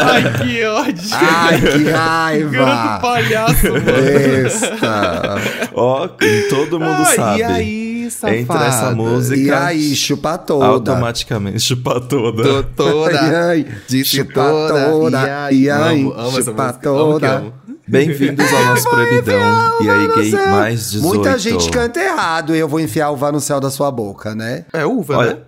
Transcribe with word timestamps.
Ai, 0.00 0.22
que 0.38 0.64
ódio. 0.66 0.94
Ai, 1.12 1.60
que 1.60 1.82
Garoto 1.82 1.90
raiva! 1.90 2.98
palhaço, 3.02 3.72
mano. 3.72 3.84
Besta. 3.84 5.34
Ó, 5.74 6.08
todo 6.48 6.78
mundo 6.78 7.02
Ai, 7.06 7.16
sabe. 7.16 7.40
E 7.40 7.42
aí, 7.42 8.10
safada? 8.10 8.36
Entra 8.36 8.66
essa 8.66 8.90
música. 8.92 9.40
E 9.40 9.50
aí, 9.50 9.96
chupa 9.96 10.38
toda. 10.38 10.66
Automaticamente, 10.66 11.58
chupa 11.58 12.00
toda. 12.00 12.42
Tô 12.44 12.62
toda. 12.62 13.20
Ai, 13.20 13.34
ai, 13.34 13.66
Disse 13.88 14.18
chupa 14.18 14.44
toda. 14.68 15.26
E 15.26 15.30
aí, 15.30 15.62
E 15.64 15.70
aí, 15.70 16.00
amo, 16.02 16.12
amo 16.12 16.38
essa 16.38 16.50
chupa 16.52 16.72
toda. 16.74 17.59
Bem-vindos 17.90 18.52
ao 18.52 18.64
nosso 18.66 18.88
Proibidão. 18.88 19.82
E 19.82 19.90
aí, 19.90 20.08
gay 20.14 20.30
mais 20.46 20.92
18. 20.92 21.14
Muita 21.14 21.36
gente 21.36 21.68
canta 21.70 21.98
errado 22.00 22.54
e 22.54 22.58
eu 22.60 22.68
vou 22.68 22.78
enfiar 22.78 23.10
uva 23.10 23.32
no 23.32 23.40
céu 23.40 23.58
da 23.58 23.68
sua 23.68 23.90
boca, 23.90 24.32
né? 24.32 24.64
É 24.72 24.86
uva, 24.86 25.16
Olha, 25.16 25.34
né? 25.34 25.40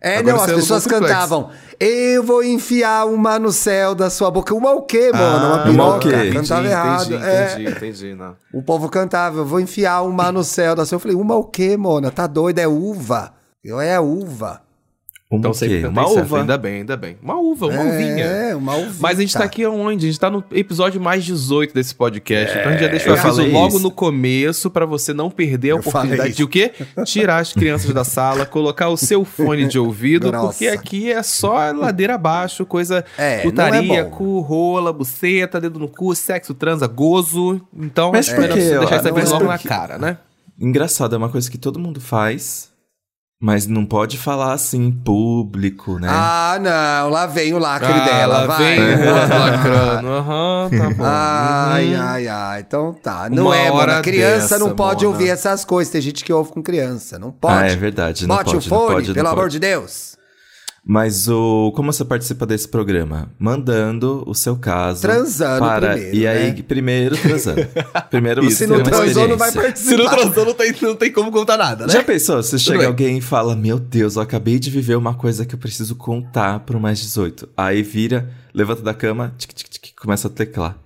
É, 0.00 0.16
Agora 0.16 0.36
não, 0.36 0.42
as 0.42 0.50
é 0.50 0.54
pessoas 0.54 0.86
cantavam. 0.86 1.50
Eu 1.78 2.22
vou 2.24 2.42
enfiar 2.42 3.04
uma 3.06 3.38
no 3.38 3.52
céu 3.52 3.94
da 3.94 4.08
sua 4.08 4.30
boca. 4.30 4.54
Uma 4.54 4.72
o 4.72 4.82
quê, 4.82 5.12
mano? 5.12 5.46
uma 5.46 5.64
uma 5.70 5.96
o 5.96 5.98
piroca. 5.98 6.22
quê? 6.22 6.32
Cantava 6.32 6.66
errado. 6.66 7.14
Entendi, 7.14 7.24
é. 7.24 7.52
entendi, 7.52 7.70
entendi. 7.70 8.14
Não. 8.14 8.36
O 8.54 8.62
povo 8.62 8.88
cantava, 8.88 9.40
eu 9.40 9.44
vou 9.44 9.60
enfiar 9.60 10.00
uma 10.02 10.32
no 10.32 10.42
céu 10.42 10.74
da 10.74 10.86
sua. 10.86 10.96
Eu 10.96 11.00
falei, 11.00 11.16
uma 11.16 11.36
o 11.36 11.44
quê, 11.44 11.76
mona? 11.76 12.10
Tá 12.10 12.26
doida? 12.26 12.62
É 12.62 12.66
uva. 12.66 13.34
Eu 13.62 13.78
é 13.78 14.00
uva. 14.00 14.62
Uma 15.36 15.38
Então 15.40 15.54
sempre 15.54 15.80
quê? 15.80 15.86
Uma 15.86 16.06
certo. 16.06 16.20
uva. 16.20 16.40
Ainda 16.40 16.58
bem, 16.58 16.74
ainda 16.76 16.96
bem. 16.96 17.16
Uma 17.22 17.38
uva, 17.38 17.66
uma 17.66 17.80
uvinha. 17.82 18.24
É, 18.24 18.54
uma 18.54 18.74
uvinha. 18.74 18.94
Mas 19.00 19.18
a 19.18 19.20
gente 19.22 19.32
tá 19.32 19.44
aqui 19.44 19.64
onde? 19.66 20.06
A 20.06 20.10
gente 20.10 20.20
tá 20.20 20.30
no 20.30 20.44
episódio 20.52 21.00
mais 21.00 21.24
18 21.24 21.72
desse 21.74 21.94
podcast. 21.94 22.56
então 22.56 22.68
a 22.68 22.72
gente 22.72 22.82
já 22.82 22.88
deixou 22.88 23.14
eu 23.14 23.20
aviso 23.20 23.46
logo 23.46 23.68
isso. 23.76 23.80
no 23.80 23.90
começo 23.90 24.70
pra 24.70 24.84
você 24.84 25.12
não 25.14 25.30
perder 25.30 25.70
a 25.70 25.72
Eu 25.72 25.76
oportunidade 25.78 26.34
de 26.34 26.44
o 26.44 26.48
quê? 26.48 26.72
Tirar 27.04 27.38
as 27.38 27.52
crianças 27.52 27.92
da 27.92 28.04
sala, 28.04 28.44
colocar 28.44 28.88
o 28.88 28.96
seu 28.96 29.24
fone 29.24 29.66
de 29.66 29.78
ouvido, 29.78 30.30
Nossa. 30.30 30.48
porque 30.48 30.68
aqui 30.68 31.10
é 31.10 31.22
só 31.22 31.72
ladeira 31.72 32.14
abaixo, 32.14 32.66
coisa 32.66 33.04
É, 33.16 33.38
putaria, 33.38 33.82
não 33.82 33.94
é 33.94 34.04
cu, 34.04 34.40
rola, 34.40 34.92
buceta, 34.92 35.60
dedo 35.60 35.78
no 35.78 35.88
cu, 35.88 36.14
sexo, 36.14 36.54
transa, 36.54 36.86
gozo. 36.86 37.60
Então, 37.76 38.12
Mas 38.12 38.28
é 38.28 38.34
por 38.34 38.48
deixar 38.48 39.08
Ah, 39.08 39.12
mas 39.12 39.30
logo 39.30 39.44
na 39.44 39.58
cara, 39.58 39.98
né? 39.98 40.18
Engraçado, 40.60 41.14
é 41.14 41.18
uma 41.18 41.28
coisa 41.28 41.50
que 41.50 41.58
todo 41.58 41.78
mundo 41.78 42.00
faz, 42.00 42.71
mas 43.42 43.66
não 43.66 43.84
pode 43.84 44.16
falar 44.16 44.52
assim 44.52 44.84
em 44.86 44.92
público, 44.92 45.98
né? 45.98 46.06
Ah, 46.08 46.58
não. 46.60 47.10
Lá 47.10 47.26
vem 47.26 47.52
o 47.52 47.58
lacre 47.58 47.92
Ah, 47.92 48.04
dela, 48.04 48.38
lá 48.38 48.46
vai. 48.46 48.76
vem 48.76 48.78
lacrando. 49.10 50.08
Aham, 50.08 50.70
tá 50.70 50.90
bom. 50.90 51.04
Ai, 51.04 51.94
Uhum. 51.94 52.00
ai, 52.00 52.28
ai. 52.28 52.60
Então 52.60 52.94
tá. 53.02 53.28
Não 53.28 53.46
Uma 53.46 53.56
é, 53.56 53.68
mano. 53.68 54.00
Criança 54.02 54.40
dessa, 54.54 54.58
não 54.60 54.76
pode 54.76 55.04
Mona. 55.04 55.16
ouvir 55.16 55.28
essas 55.30 55.64
coisas. 55.64 55.90
Tem 55.90 56.00
gente 56.00 56.24
que 56.24 56.32
ouve 56.32 56.52
com 56.52 56.62
criança. 56.62 57.18
Não 57.18 57.32
pode. 57.32 57.54
Ah, 57.54 57.66
é 57.66 57.74
verdade, 57.74 58.26
não 58.28 58.36
Bote 58.36 58.52
pode, 58.52 58.68
o 58.68 58.70
não 58.70 58.78
fone, 58.78 58.94
pode, 58.94 59.08
não 59.08 59.14
pelo 59.14 59.26
pode. 59.28 59.38
amor 59.40 59.48
de 59.50 59.58
Deus. 59.58 60.12
Mas 60.84 61.28
o 61.28 61.70
como 61.76 61.92
você 61.92 62.04
participa 62.04 62.44
desse 62.44 62.66
programa? 62.66 63.30
Mandando 63.38 64.24
o 64.26 64.34
seu 64.34 64.56
caso. 64.56 65.00
Transando 65.02 65.60
para... 65.60 65.92
primeiro, 65.92 66.16
E 66.16 66.26
aí, 66.26 66.52
né? 66.52 66.62
primeiro 66.66 67.16
transando. 67.16 67.68
primeiro 68.10 68.42
você 68.42 68.50
Se 68.56 68.58
tem 68.58 68.68
não 68.68 68.76
uma 68.76 68.84
transou, 68.84 69.28
não 69.28 69.36
vai 69.36 69.48
experiência. 69.50 69.84
Se 69.84 69.96
não 69.96 70.04
participar. 70.06 70.22
transou, 70.32 70.44
não 70.46 70.54
tem, 70.54 70.74
não 70.82 70.96
tem 70.96 71.12
como 71.12 71.30
contar 71.30 71.56
nada, 71.56 71.86
né? 71.86 71.92
Já 71.92 72.02
pensou? 72.02 72.42
Se 72.42 72.58
chega 72.58 72.78
bem. 72.78 72.86
alguém 72.88 73.18
e 73.18 73.20
fala: 73.20 73.54
Meu 73.54 73.78
Deus, 73.78 74.16
eu 74.16 74.22
acabei 74.22 74.58
de 74.58 74.70
viver 74.70 74.96
uma 74.96 75.14
coisa 75.14 75.46
que 75.46 75.54
eu 75.54 75.58
preciso 75.58 75.94
contar 75.94 76.58
pro 76.60 76.80
mais 76.80 76.98
18. 76.98 77.48
Aí 77.56 77.80
vira, 77.82 78.28
levanta 78.52 78.82
da 78.82 78.92
cama, 78.92 79.32
tic, 79.38 79.52
tic, 79.52 79.68
tic, 79.68 79.94
começa 79.96 80.26
a 80.26 80.30
teclar. 80.30 80.76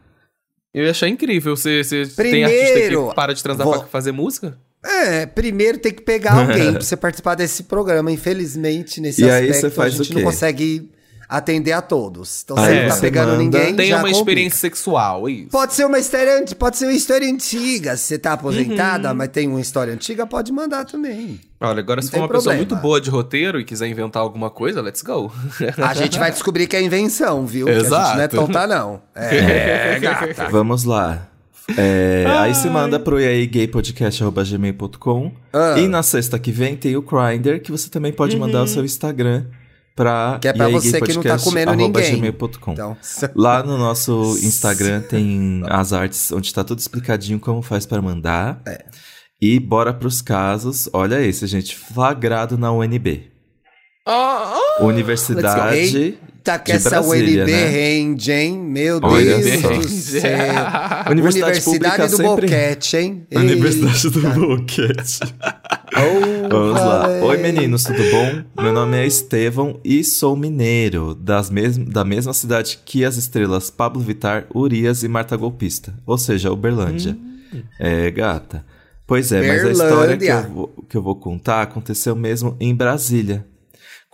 Eu 0.74 0.84
ia 0.84 0.91
achar 0.91 1.08
incrível. 1.08 1.56
Você, 1.56 1.83
você 1.83 2.05
tem 2.22 2.44
artista 2.44 2.72
Primeiro, 2.72 3.08
que 3.08 3.14
para 3.14 3.33
de 3.34 3.42
transar 3.42 3.64
vou- 3.67 3.78
pra 3.78 3.86
fazer 3.86 4.12
música? 4.12 4.58
É, 4.86 5.27
primeiro 5.27 5.79
tem 5.79 5.92
que 5.92 6.02
pegar 6.02 6.33
alguém 6.41 6.73
pra 6.73 6.80
você 6.83 6.97
participar 6.97 7.35
desse 7.35 7.64
programa. 7.64 8.11
Infelizmente, 8.13 9.01
nesse 9.01 9.23
E 9.24 9.30
aspecto, 9.30 9.83
a 9.83 9.89
gente 9.89 10.14
não 10.14 10.23
consegue 10.23 10.91
atender 11.29 11.73
a 11.73 11.83
todos. 11.83 12.42
Então, 12.45 12.57
Aí 12.57 12.67
você 12.74 12.83
não 12.83 12.89
tá 12.89 12.97
pegando 13.01 13.29
manda- 13.33 13.42
ninguém, 13.42 13.74
Tem 13.74 13.89
já 13.89 13.97
uma 13.97 14.02
complica. 14.02 14.19
experiência 14.20 14.58
sexual, 14.61 15.27
é 15.29 15.33
isso. 15.33 15.48
Pode 15.51 15.74
ser 15.74 15.85
uma 15.85 15.98
história, 15.98 16.45
pode 16.57 16.77
ser 16.77 16.85
uma 16.85 16.92
história 16.92 17.29
antiga. 17.29 17.97
Se 17.97 18.05
você 18.05 18.19
tá 18.19 18.35
aposentada, 18.35 19.08
Uhum. 19.11 19.14
mas 19.17 19.29
tem 19.30 19.48
uma 19.48 19.61
história 19.61 19.92
antiga, 19.92 20.24
pode 20.24 20.52
mandar 20.52 20.85
também. 20.85 21.41
Olha, 21.61 21.80
agora 21.80 22.01
se 22.01 22.07
Não 22.07 22.11
for 22.13 22.13
tem 22.13 22.20
uma 22.23 22.29
pessoa 22.29 22.42
problema. 22.55 22.58
muito 22.58 22.77
boa 22.80 23.01
de 23.01 23.11
roteiro 23.11 23.58
e 23.58 23.64
quiser 23.64 23.89
inventar 23.89 24.23
alguma 24.23 24.51
coisa, 24.51 24.80
let's 24.80 25.03
go. 25.03 25.33
A 25.79 25.95
gente 25.95 26.17
vai 26.17 26.30
descobrir 26.30 26.68
que 26.68 26.77
é 26.77 26.83
invenção, 26.83 27.45
viu? 27.45 27.67
Que 27.67 27.73
a 27.73 27.79
gente 27.80 27.91
não 27.91 27.98
é 27.98 28.14
Exato. 28.14 28.36
tonta, 28.36 28.67
não. 28.68 29.03
É, 29.13 29.98
gata. 29.98 30.48
Vamos 30.48 30.85
lá. 30.85 31.27
É, 31.77 32.25
aí 32.39 32.55
você 32.55 32.71
manda 32.71 33.01
pro 33.01 33.19
iaigaypodcast.gmail.com 33.19 35.33
Ah. 35.53 35.75
E 35.79 35.89
na 35.89 36.03
sexta 36.03 36.39
que 36.39 36.53
vem 36.53 36.77
tem 36.77 36.97
o 36.97 37.03
Grindr, 37.03 37.61
que 37.61 37.73
você 37.73 37.89
também 37.91 38.13
pode 38.13 38.37
mandar 38.37 38.63
o 38.63 38.69
seu 38.69 38.85
Instagram 38.85 39.47
pra 39.97 40.39
Que 40.41 40.49
é 40.49 40.53
pra 40.53 40.69
você 40.69 41.01
que 41.01 41.15
não 41.15 41.23
tá 41.23 41.39
comendo 41.39 41.75
ninguém. 41.75 42.17
gmail.com. 42.17 42.73
Então, 42.73 42.97
Lá 43.35 43.63
no 43.63 43.77
nosso 43.79 44.39
Instagram 44.43 45.01
tem 45.01 45.63
as 45.69 45.93
artes 45.93 46.31
onde 46.31 46.53
tá 46.55 46.63
tudo 46.63 46.79
explicadinho 46.79 47.41
como 47.41 47.63
faz 47.63 47.87
pra 47.87 48.01
mandar. 48.03 48.61
É. 48.67 48.85
E 49.41 49.59
bora 49.59 49.93
pros 49.93 50.23
casos. 50.23 50.89
Olha 50.93 51.21
esse, 51.21 51.47
gente. 51.47 51.77
Flagrado 51.77 52.57
na 52.57 52.71
UNB. 52.73 53.31
Universidade 54.81 56.17
Eita, 56.46 56.58
que 56.61 56.70
de 56.70 56.77
essa 56.77 56.90
Brasília, 56.90 57.42
UNB 57.42 57.51
né? 57.52 57.68
rende, 57.68 58.30
hein? 58.33 58.58
Meu 58.58 59.01
Olha 59.02 59.39
Deus 59.39 59.61
só. 59.61 59.68
do 59.77 59.89
céu. 59.89 60.30
Universidade 61.11 61.61
pública 61.61 62.07
do 62.07 62.17
sempre- 62.17 62.46
Boquete, 62.46 62.96
hein? 62.96 63.27
Universidade 63.34 64.11
do 64.11 64.20
Boquete. 64.20 65.18
Oh, 65.96 66.48
Vamos 66.48 66.80
lá. 66.80 67.08
Oi, 67.24 67.36
meninos, 67.39 67.83
tudo 67.85 67.98
bom? 68.11 68.62
Meu 68.62 68.73
nome 68.73 68.96
é 68.98 69.06
Estevão 69.06 69.80
e 69.85 70.05
sou 70.05 70.36
mineiro, 70.36 71.14
das 71.17 71.51
mes 71.51 71.77
da 71.77 72.05
mesma 72.05 72.33
cidade 72.33 72.79
que 72.85 73.05
as 73.05 73.17
estrelas 73.17 73.68
Pablo 73.70 74.01
Vittar, 74.01 74.46
Urias 74.55 75.02
e 75.02 75.08
Marta 75.08 75.36
Golpista, 75.36 75.95
ou 76.06 76.17
seja, 76.17 76.52
Uberlândia. 76.52 77.17
É, 77.80 78.11
gata. 78.11 78.64
Pois 79.06 79.33
é, 79.33 79.40
mas 79.46 79.64
a 79.64 79.70
história 79.73 80.17
que 80.17 80.24
eu, 80.24 80.29
Berlândia. 80.29 80.51
vou, 80.55 80.85
que 80.89 80.96
eu 80.96 81.02
vou 81.02 81.17
contar 81.17 81.62
aconteceu 81.62 82.14
mesmo 82.14 82.56
em 82.61 82.74
Brasília. 82.74 83.45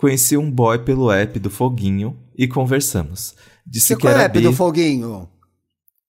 Conheci 0.03 0.35
um 0.35 0.51
boy 0.51 0.79
pelo 0.79 1.09
app 1.09 1.39
do 1.39 1.49
Foguinho 1.49 2.17
e 2.37 2.45
conversamos. 2.45 3.35
Disse 3.65 3.87
Você 3.87 3.95
que 3.95 4.01
qual 4.01 4.11
é 4.11 4.15
o 4.15 4.19
era 4.19 4.25
app 4.25 4.37
bi, 4.37 4.43
do 4.43 4.51
Foguinho? 4.51 5.29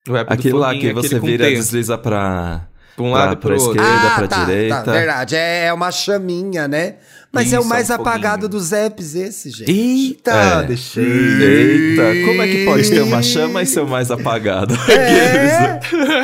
O 0.08 0.16
app 0.16 0.28
do 0.28 0.34
aquele 0.34 0.54
lá 0.54 0.72
foguinho, 0.72 0.88
que 0.88 0.92
você 1.08 1.20
vira, 1.20 1.44
T. 1.46 1.54
desliza 1.54 1.96
pra, 1.96 2.66
Pra 2.96 3.04
um 3.04 3.12
pra, 3.12 3.18
lado 3.20 3.32
e 3.34 3.36
pra 3.36 3.48
pro 3.50 3.54
esquerda, 3.56 3.82
ah, 3.84 4.14
pra 4.16 4.26
tá, 4.26 4.44
direita. 4.44 4.82
tá, 4.82 4.90
verdade. 4.92 5.36
É 5.36 5.72
uma 5.72 5.92
chaminha, 5.92 6.66
né? 6.66 6.96
Mas 7.32 7.52
é 7.52 7.56
o 7.56 7.60
Isso, 7.60 7.68
mais 7.68 7.88
é 7.88 7.92
um 7.92 7.96
apagado 8.00 8.48
dos 8.48 8.72
apps 8.72 9.14
esse, 9.14 9.50
gente. 9.50 9.70
Eita, 9.70 10.32
É. 10.32 10.62
deixei. 10.66 11.04
Eita, 11.04 12.02
como 12.26 12.42
é 12.42 12.48
que 12.48 12.64
pode 12.64 12.90
ter 12.90 13.00
uma 13.00 13.22
chama 13.22 13.62
e 13.62 13.66
ser 13.66 13.80
o 13.80 13.88
mais 13.88 14.10
apagado? 14.10 14.74
É? 14.90 15.80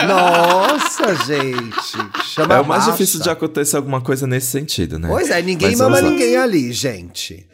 Nossa, 0.06 1.14
gente. 1.24 2.24
Chama 2.34 2.54
É 2.56 2.60
o 2.60 2.66
mais 2.66 2.82
baixa. 2.84 2.92
difícil 2.92 3.20
de 3.20 3.30
acontecer 3.30 3.76
alguma 3.76 4.00
coisa 4.00 4.26
nesse 4.26 4.48
sentido, 4.48 4.98
né? 4.98 5.08
Pois 5.08 5.30
é, 5.30 5.40
ninguém 5.40 5.70
Mas 5.70 5.78
mama 5.78 6.00
lá. 6.00 6.10
ninguém 6.10 6.36
ali, 6.36 6.72
gente. 6.72 7.46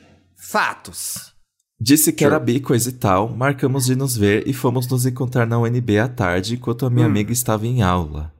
Fatos. 0.60 1.34
Disse 1.78 2.10
que 2.14 2.24
era 2.24 2.38
bi, 2.38 2.60
coisa 2.60 2.88
e 2.88 2.92
tal, 2.92 3.28
marcamos 3.28 3.84
de 3.84 3.94
nos 3.94 4.16
ver 4.16 4.42
e 4.48 4.54
fomos 4.54 4.88
nos 4.88 5.04
encontrar 5.04 5.46
na 5.46 5.58
UNB 5.58 5.98
à 5.98 6.08
tarde 6.08 6.54
enquanto 6.54 6.86
a 6.86 6.88
Hum. 6.88 6.92
minha 6.92 7.04
amiga 7.04 7.30
estava 7.30 7.66
em 7.66 7.82
aula. 7.82 8.32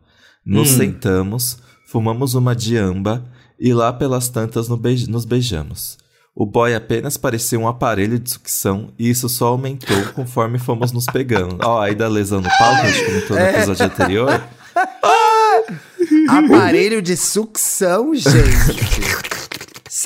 Nos 0.43 0.71
sentamos, 0.71 1.59
fumamos 1.87 2.33
uma 2.33 2.57
diamba 2.57 3.23
e 3.61 3.75
lá 3.75 3.93
pelas 3.93 4.31
tantas 4.31 4.67
no 4.67 4.79
beij- 4.79 5.07
nos 5.09 5.27
beijamos. 5.27 5.99
O 6.35 6.47
boy 6.47 6.75
apenas 6.75 7.19
parecia 7.19 7.59
um 7.61 7.69
aparelho 7.69 8.19
de 8.19 8.31
sucção 8.31 8.95
e 8.99 9.11
isso 9.11 9.29
só 9.29 9.49
aumentou 9.49 10.03
conforme 10.15 10.59
fomos 10.59 10.93
nos 10.93 11.05
pegando. 11.05 11.59
Ó, 11.69 11.83
aí 11.83 11.95
da 11.95 12.09
lesão 12.09 12.41
no 12.41 12.49
pau 12.49 12.75
que 12.77 12.81
a 12.81 12.91
gente 12.91 13.05
comentou 13.05 13.37
no 13.37 13.43
É. 13.43 13.57
episódio 13.57 13.85
anterior. 13.85 14.43
Aparelho 16.31 17.03
de 17.03 17.15
sucção, 17.15 18.15
gente. 18.15 18.33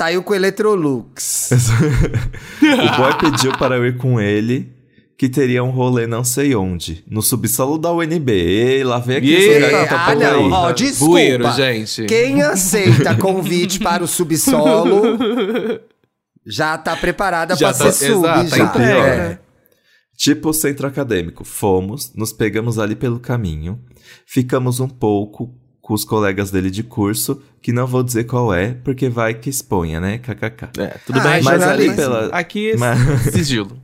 Saiu 0.00 0.22
com 0.22 0.34
Electrolux. 0.34 1.50
O 2.62 2.96
boy 2.96 3.18
pediu 3.20 3.52
para 3.58 3.76
eu 3.76 3.84
ir 3.86 3.98
com 3.98 4.18
ele, 4.18 4.72
que 5.18 5.28
teria 5.28 5.62
um 5.62 5.68
rolê 5.68 6.06
não 6.06 6.24
sei 6.24 6.54
onde, 6.54 7.04
no 7.06 7.20
subsolo 7.20 7.76
da 7.76 7.92
UNB. 7.92 8.30
Ei, 8.32 8.82
lá 8.82 8.98
vem 8.98 9.18
aqui 9.18 9.28
Yeah. 9.30 9.86
tá 9.86 10.06
Ah, 10.06 10.14
não. 10.14 10.46
aí. 10.46 10.50
Ó, 10.52 10.72
desculpa. 10.72 11.12
Bueiro, 11.12 11.52
gente. 11.52 12.06
Quem 12.06 12.40
aceita 12.40 13.14
convite 13.14 13.78
para 13.78 14.02
o 14.02 14.06
subsolo 14.08 15.18
já 16.46 16.78
tá 16.78 16.96
preparada 16.96 17.54
pra 17.54 17.74
tá- 17.74 17.92
ser 17.92 18.06
sub, 18.08 18.26
exato, 18.26 18.48
tá 18.50 18.56
já. 18.56 18.64
entregue, 18.64 18.90
É. 19.00 19.16
né? 19.28 19.38
Tipo 20.16 20.48
o 20.48 20.54
centro 20.54 20.86
acadêmico. 20.86 21.44
Fomos, 21.44 22.10
nos 22.14 22.32
pegamos 22.32 22.78
ali 22.78 22.96
pelo 22.96 23.20
caminho, 23.20 23.78
ficamos 24.26 24.80
um 24.80 24.88
pouco 24.88 25.54
com 25.82 25.94
os 25.94 26.04
colegas 26.04 26.50
dele 26.50 26.70
de 26.70 26.82
curso, 26.82 27.42
que 27.62 27.72
não 27.72 27.86
vou 27.86 28.02
dizer 28.02 28.24
qual 28.24 28.52
é, 28.54 28.74
porque 28.84 29.08
vai 29.08 29.34
que 29.34 29.50
exponha, 29.50 30.00
né? 30.00 30.18
KKK. 30.18 30.70
É, 30.80 30.96
tudo 31.06 31.18
Ah, 31.18 31.22
bem. 31.22 31.32
é 31.40 31.42
Mas 31.42 31.62
ali 31.62 31.94
pela. 31.94 32.26
Aqui 32.28 32.70
é 32.72 32.76
Mas- 32.76 32.98
sigilo. 33.32 33.76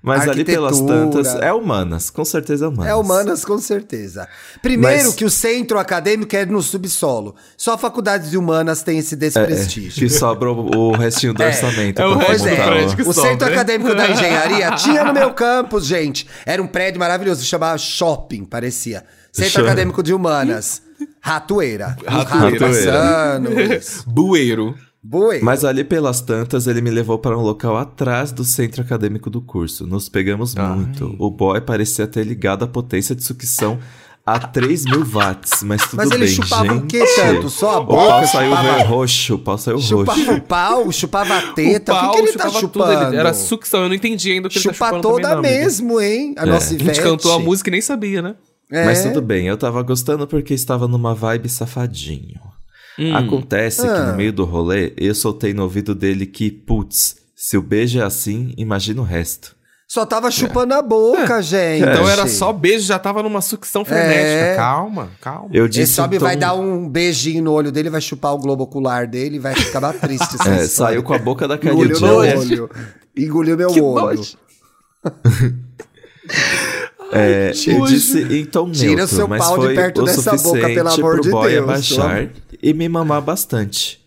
Mas 0.00 0.28
ali 0.28 0.44
pelas 0.44 0.80
tantas, 0.80 1.34
é 1.40 1.52
humanas, 1.52 2.08
com 2.08 2.24
certeza 2.24 2.66
é 2.66 2.68
humanas. 2.68 2.86
É 2.92 2.94
humanas, 2.94 3.44
com 3.44 3.58
certeza. 3.58 4.28
Primeiro 4.62 5.06
Mas- 5.06 5.14
que 5.16 5.24
o 5.24 5.30
centro 5.30 5.76
acadêmico 5.76 6.36
é 6.36 6.46
no 6.46 6.62
subsolo. 6.62 7.34
Só 7.56 7.76
faculdades 7.76 8.30
de 8.30 8.38
humanas 8.38 8.80
têm 8.84 8.98
esse 8.98 9.16
desprestígio. 9.16 9.92
Que 10.00 10.08
sobra 10.08 10.52
o, 10.52 10.92
restinho 10.92 11.34
do 11.34 11.42
É. 11.42 11.48
orçamento. 11.48 12.00
É 12.00 12.06
o 12.06 12.16
Pois 12.16 12.40
prédio 12.42 12.90
o- 12.92 12.96
que 12.96 13.02
O 13.02 13.12
sobra, 13.12 13.30
centro 13.30 13.48
acadêmico 13.48 13.92
da 13.92 14.08
engenharia 14.12 14.70
tinha 14.76 15.02
no 15.02 15.12
meu 15.12 15.34
campus, 15.34 15.84
gente. 15.84 16.28
Era 16.46 16.62
um 16.62 16.68
prédio 16.68 17.00
maravilhoso, 17.00 17.44
chamava 17.44 17.76
Shopping, 17.76 18.44
parecia. 18.44 19.04
Centro 19.32 19.64
acadêmico 19.64 20.00
de 20.00 20.14
humanas. 20.14 20.80
Ratoeira. 21.20 21.96
Rato 22.06 22.34
Ratoeira. 22.34 23.40
Bueiro. 24.06 24.74
Boi. 25.02 25.40
Mas 25.40 25.64
ali 25.64 25.84
pelas 25.84 26.20
tantas, 26.20 26.66
ele 26.66 26.80
me 26.80 26.90
levou 26.90 27.18
para 27.18 27.38
um 27.38 27.40
local 27.40 27.76
atrás 27.76 28.32
do 28.32 28.44
centro 28.44 28.82
acadêmico 28.82 29.30
do 29.30 29.40
curso. 29.40 29.86
Nos 29.86 30.08
pegamos 30.08 30.54
muito. 30.54 31.14
O 31.18 31.30
boy 31.30 31.60
parecia 31.60 32.06
ter 32.06 32.24
ligado 32.26 32.64
a 32.64 32.68
potência 32.68 33.14
de 33.14 33.22
sucção 33.22 33.78
a 34.26 34.38
3 34.38 34.84
mil 34.84 35.04
watts, 35.06 35.62
mas 35.62 35.82
tudo 35.86 35.96
Mas 35.98 36.10
ele 36.10 36.26
bem, 36.26 36.34
chupava 36.34 36.66
gente. 36.66 36.82
o 36.82 36.86
que 36.86 37.02
tanto? 37.14 37.48
Só 37.48 37.76
a 37.76 37.78
O 37.78 37.86
pau 37.86 37.96
boca? 37.96 38.26
saiu 38.26 38.50
chupava, 38.50 38.82
roxo, 38.82 39.34
o 39.34 39.38
pau 39.38 39.56
saiu 39.58 39.78
chupava 39.80 40.18
roxo. 40.18 40.32
o 40.32 40.40
pau, 40.42 40.92
chupava 40.92 41.38
a 41.38 41.42
teta. 41.52 41.94
O, 41.94 42.00
que, 42.00 42.10
que 42.10 42.18
ele 42.18 42.26
tá 42.32 42.44
chupava 42.44 42.60
chupando? 42.60 42.92
tudo. 42.94 43.06
Ele- 43.08 43.16
Era 43.16 43.32
sucção, 43.32 43.82
eu 43.84 43.88
não 43.88 43.94
entendi 43.94 44.32
ainda 44.32 44.48
o 44.48 44.50
que 44.50 44.58
ele 44.58 44.64
tá 44.66 44.72
Chupa 44.74 44.84
chupando 44.86 45.02
toda 45.02 45.28
também, 45.30 45.52
não, 45.52 45.60
mesmo, 45.60 46.00
hein? 46.00 46.34
A 46.36 46.42
É. 46.42 46.46
nossa 46.46 46.66
A 46.66 46.70
gente 46.72 46.82
Ivete. 46.82 47.00
cantou 47.00 47.32
a 47.32 47.38
música 47.38 47.70
e 47.70 47.72
nem 47.72 47.80
sabia, 47.80 48.20
né? 48.20 48.34
É. 48.70 48.84
Mas 48.84 49.02
tudo 49.02 49.22
bem, 49.22 49.46
eu 49.46 49.56
tava 49.56 49.82
gostando 49.82 50.26
porque 50.26 50.52
estava 50.54 50.86
numa 50.86 51.14
vibe 51.14 51.48
safadinho. 51.48 52.40
Acontece 53.14 53.82
que 53.82 53.88
Ah. 53.88 54.10
no 54.10 54.16
meio 54.16 54.32
do 54.32 54.44
rolê, 54.44 54.92
eu 54.96 55.14
soltei 55.14 55.54
no 55.54 55.62
ouvido 55.62 55.94
dele 55.94 56.26
que, 56.26 56.50
putz, 56.50 57.16
se 57.34 57.56
o 57.56 57.62
beijo 57.62 58.00
é 58.00 58.02
assim, 58.02 58.52
imagina 58.56 59.00
o 59.00 59.04
resto. 59.04 59.56
Só 59.86 60.04
tava 60.04 60.30
chupando 60.30 60.74
a 60.74 60.82
boca, 60.82 61.40
gente. 61.40 61.80
Então 61.88 62.06
era 62.06 62.26
só 62.26 62.52
beijo, 62.52 62.84
já 62.86 62.98
tava 62.98 63.22
numa 63.22 63.40
sucção 63.40 63.86
frenética. 63.86 64.18
É. 64.20 64.54
Calma, 64.56 65.08
calma. 65.18 65.48
Eu 65.50 65.64
Ele 65.64 65.72
disse 65.72 65.94
sobe, 65.94 66.16
então, 66.16 66.28
vai 66.28 66.36
dar 66.36 66.52
um 66.54 66.86
beijinho 66.86 67.42
no 67.44 67.52
olho 67.52 67.72
dele, 67.72 67.88
vai 67.88 68.00
chupar 68.02 68.34
o 68.34 68.38
globo 68.38 68.64
ocular 68.64 69.06
dele 69.06 69.36
e 69.36 69.38
vai 69.38 69.54
acabar 69.54 69.94
triste. 69.94 70.36
É, 70.46 70.66
saiu 70.66 71.02
com 71.02 71.14
a 71.14 71.18
boca 71.18 71.48
da 71.48 71.56
Kylie 71.56 71.72
Engoliu 71.74 72.00
meu 72.00 72.22
Jenner. 72.22 72.38
olho. 72.38 72.70
Engoliu 73.16 73.56
meu 73.56 73.68
Que 73.72 73.80
olho. 73.80 74.20
É, 77.12 77.52
eu 77.66 77.80
Hoje. 77.80 77.94
disse 77.94 78.22
em 78.22 78.44
tom 78.44 78.70
Tira 78.70 78.96
neutro, 78.96 79.16
seu 79.16 79.28
mas 79.28 79.44
pau 79.46 79.58
de 79.66 79.74
perto 79.74 80.04
dessa 80.04 80.36
boca, 80.36 80.66
pelo 80.68 80.88
amor 80.88 81.14
pro 81.14 81.22
de 81.22 81.30
boy 81.30 81.50
Deus, 81.50 81.64
abaixar 81.64 82.30
e 82.62 82.74
me 82.74 82.88
mamar 82.88 83.22
bastante. 83.22 84.00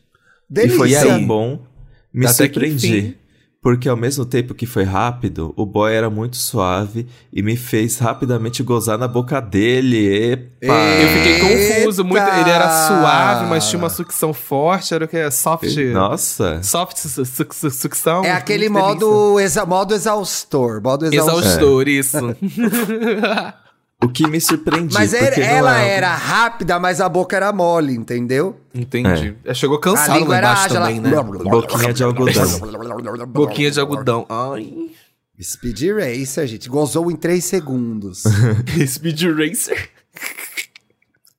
Delícia. 0.49 0.75
E 0.75 0.77
foi 0.77 0.95
aí? 0.95 1.07
tão 1.07 1.25
bom, 1.25 1.65
me 2.13 2.25
Até 2.25 2.47
que 2.47 2.53
surpreendi. 2.53 3.17
Porque 3.61 3.87
ao 3.87 3.95
mesmo 3.95 4.25
tempo 4.25 4.55
que 4.55 4.65
foi 4.65 4.83
rápido, 4.83 5.53
o 5.55 5.67
boy 5.67 5.93
era 5.93 6.09
muito 6.09 6.35
suave 6.35 7.05
e 7.31 7.43
me 7.43 7.55
fez 7.55 7.99
rapidamente 7.99 8.63
gozar 8.63 8.97
na 8.97 9.07
boca 9.07 9.39
dele. 9.39 10.31
Epa! 10.33 10.73
Eu 10.73 11.07
fiquei 11.09 11.39
confuso. 11.81 12.03
Muito, 12.03 12.23
ele 12.23 12.49
era 12.49 12.87
suave, 12.87 13.45
mas 13.47 13.67
tinha 13.69 13.77
uma 13.77 13.89
sucção 13.89 14.33
forte. 14.33 14.95
Era 14.95 15.05
o 15.05 15.07
que? 15.07 15.15
é 15.15 15.29
Soft. 15.29 15.75
Nossa! 15.93 16.59
Soft 16.63 16.97
su- 16.97 17.23
su- 17.23 17.45
su- 17.51 17.69
sucção. 17.69 18.25
É 18.25 18.31
aquele 18.31 18.67
modo, 18.67 19.39
exa 19.39 19.63
modo 19.63 19.93
exaustor. 19.93 20.81
Modo 20.81 21.05
exaustor. 21.05 21.39
Exaustor, 21.43 21.87
isso. 21.87 22.17
O 24.03 24.09
que 24.09 24.27
me 24.27 24.41
surpreendi. 24.41 24.93
Mas 24.93 25.13
era- 25.13 25.35
ela 25.39 25.79
é 25.81 25.89
era 25.89 26.15
rápida, 26.15 26.79
mas 26.79 26.99
a 26.99 27.07
boca 27.07 27.35
era 27.35 27.51
mole, 27.53 27.93
entendeu? 27.93 28.59
Entendi. 28.73 29.35
É, 29.45 29.53
Chegou 29.53 29.77
A 29.77 29.81
cansado 29.81 30.25
lá 30.25 30.37
embaixo 30.39 30.63
ágil. 30.65 30.79
também, 30.79 30.99
né? 30.99 31.11
ela- 31.11 31.23
Boquinha 31.23 31.93
de 31.93 32.03
algodão. 32.03 32.59
Boquinha 33.27 33.69
de 33.71 33.79
algodão. 33.79 34.25
Ai. 34.27 34.89
Speed 35.41 35.81
Racer, 35.95 36.47
gente. 36.47 36.67
Gozou 36.69 37.09
em 37.11 37.15
3 37.15 37.43
segundos. 37.43 38.23
Speed 38.87 39.21
Racer. 39.37 39.89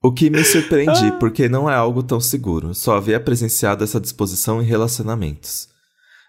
O 0.03 0.13
que 0.13 0.29
me 0.31 0.43
surpreendi, 0.45 1.13
porque 1.21 1.49
não 1.49 1.71
é 1.71 1.75
algo 1.75 2.03
tão 2.03 2.21
seguro. 2.21 2.75
Só 2.75 2.97
havia 2.97 3.21
presenciado 3.21 3.85
essa 3.85 4.01
disposição 4.01 4.61
em 4.61 4.65
relacionamentos. 4.65 5.69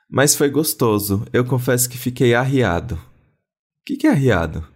Mas 0.09 0.35
foi 0.35 0.49
gostoso. 0.49 1.25
Eu 1.33 1.43
confesso 1.43 1.89
que 1.89 1.97
fiquei 1.97 2.35
arriado. 2.35 2.93
O 2.95 2.99
que, 3.85 3.97
que 3.97 4.05
é 4.07 4.11
arriado? 4.11 4.67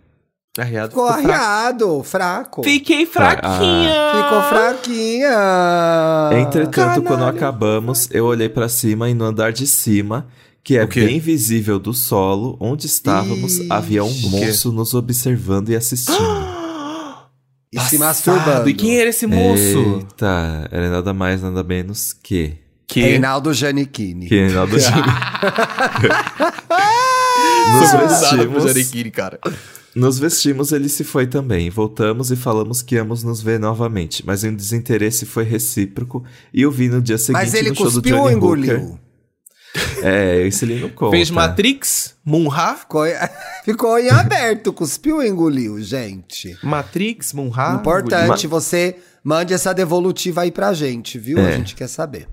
Arriado. 0.58 0.90
Ficou 0.90 1.08
ficou 1.08 1.22
fraco. 1.22 1.32
arriado, 1.44 2.04
fraco. 2.04 2.64
Fiquei 2.64 3.06
fraquinha. 3.06 3.94
Ficou 4.24 4.42
fraquinha. 4.44 5.30
Entretanto, 6.42 7.02
quando 7.04 7.20
caralho. 7.20 7.38
acabamos, 7.38 8.10
eu 8.12 8.26
olhei 8.26 8.50
pra 8.50 8.68
cima 8.68 9.10
e 9.10 9.14
no 9.14 9.26
andar 9.26 9.52
de 9.54 9.68
cima, 9.68 10.28
que 10.64 10.78
é 10.78 10.86
bem 10.86 11.20
visível 11.20 11.80
do 11.80 11.94
solo, 11.94 12.58
onde 12.60 12.88
estávamos, 12.88 13.58
Ixi. 13.60 13.68
havia 13.70 14.04
um 14.04 14.10
O 14.10 14.14
quê? 14.32 14.46
moço 14.48 14.72
nos 14.72 14.94
observando 14.94 15.70
e 15.70 15.76
assistindo. 15.76 16.18
E 17.72 17.80
se 17.82 17.98
Passado. 17.98 18.36
masturbando. 18.36 18.70
E 18.70 18.74
quem 18.74 18.98
era 19.00 19.10
esse 19.10 19.28
moço? 19.28 20.00
Eita, 20.00 20.68
era 20.72 20.90
nada 20.90 21.14
mais, 21.14 21.42
nada 21.42 21.64
menos 21.64 22.14
que. 22.14 22.56
Que 22.88 23.02
Reinaldo 23.02 23.54
Giannichini. 23.54 24.28
Que 24.30 24.36
Reinaldo 24.46 24.80
Gil. 24.80 24.90
Nos 28.52 28.74
vestimos, 28.74 29.12
cara. 29.14 29.40
Nos 29.98 30.20
vestimos, 30.20 30.72
ele 30.72 30.88
se 30.90 31.04
foi 31.04 31.28
também. 31.28 31.70
Voltamos 31.70 32.32
e 32.32 32.36
falamos 32.36 32.82
que 32.82 32.96
íamos 32.96 33.24
nos 33.24 33.42
ver 33.42 33.60
novamente, 33.60 34.26
mas 34.26 34.44
o 34.44 34.52
desinteresse 34.52 35.26
foi 35.26 35.44
recíproco 35.44 36.24
e 36.54 36.62
eu 36.62 36.72
vi 36.72 36.88
no 36.90 37.02
dia 37.02 37.18
seguinte 37.18 37.42
Mas 37.42 37.54
ele 37.54 37.70
no 37.70 37.76
show 37.76 37.86
do 37.86 38.02
cuspiu 38.02 38.18
ou 38.20 38.32
engoliu? 38.32 38.78
Hooker. 38.80 39.00
É, 40.02 40.48
esse 40.48 40.66
ele 40.66 40.80
não 40.80 40.90
conta. 40.90 41.12
Fez 41.12 41.30
Matrix, 41.30 42.16
Munha, 42.26 42.76
Ficou, 42.76 43.04
ficou 43.64 44.00
em 44.00 44.10
aberto, 44.10 44.72
cuspiu 44.74 45.18
ou 45.18 45.24
engoliu, 45.24 45.80
gente? 45.82 46.58
Matrix, 46.64 47.34
Munha. 47.34 47.74
Importante, 47.80 48.48
você 48.48 48.96
mande 49.24 49.54
essa 49.54 49.74
devolutiva 49.74 50.42
aí 50.42 50.52
pra 50.52 50.74
gente, 50.74 51.20
viu? 51.20 51.38
A 51.40 51.50
É. 51.50 51.58
gente 51.58 51.76
quer 51.76 51.88
saber. 51.88 52.28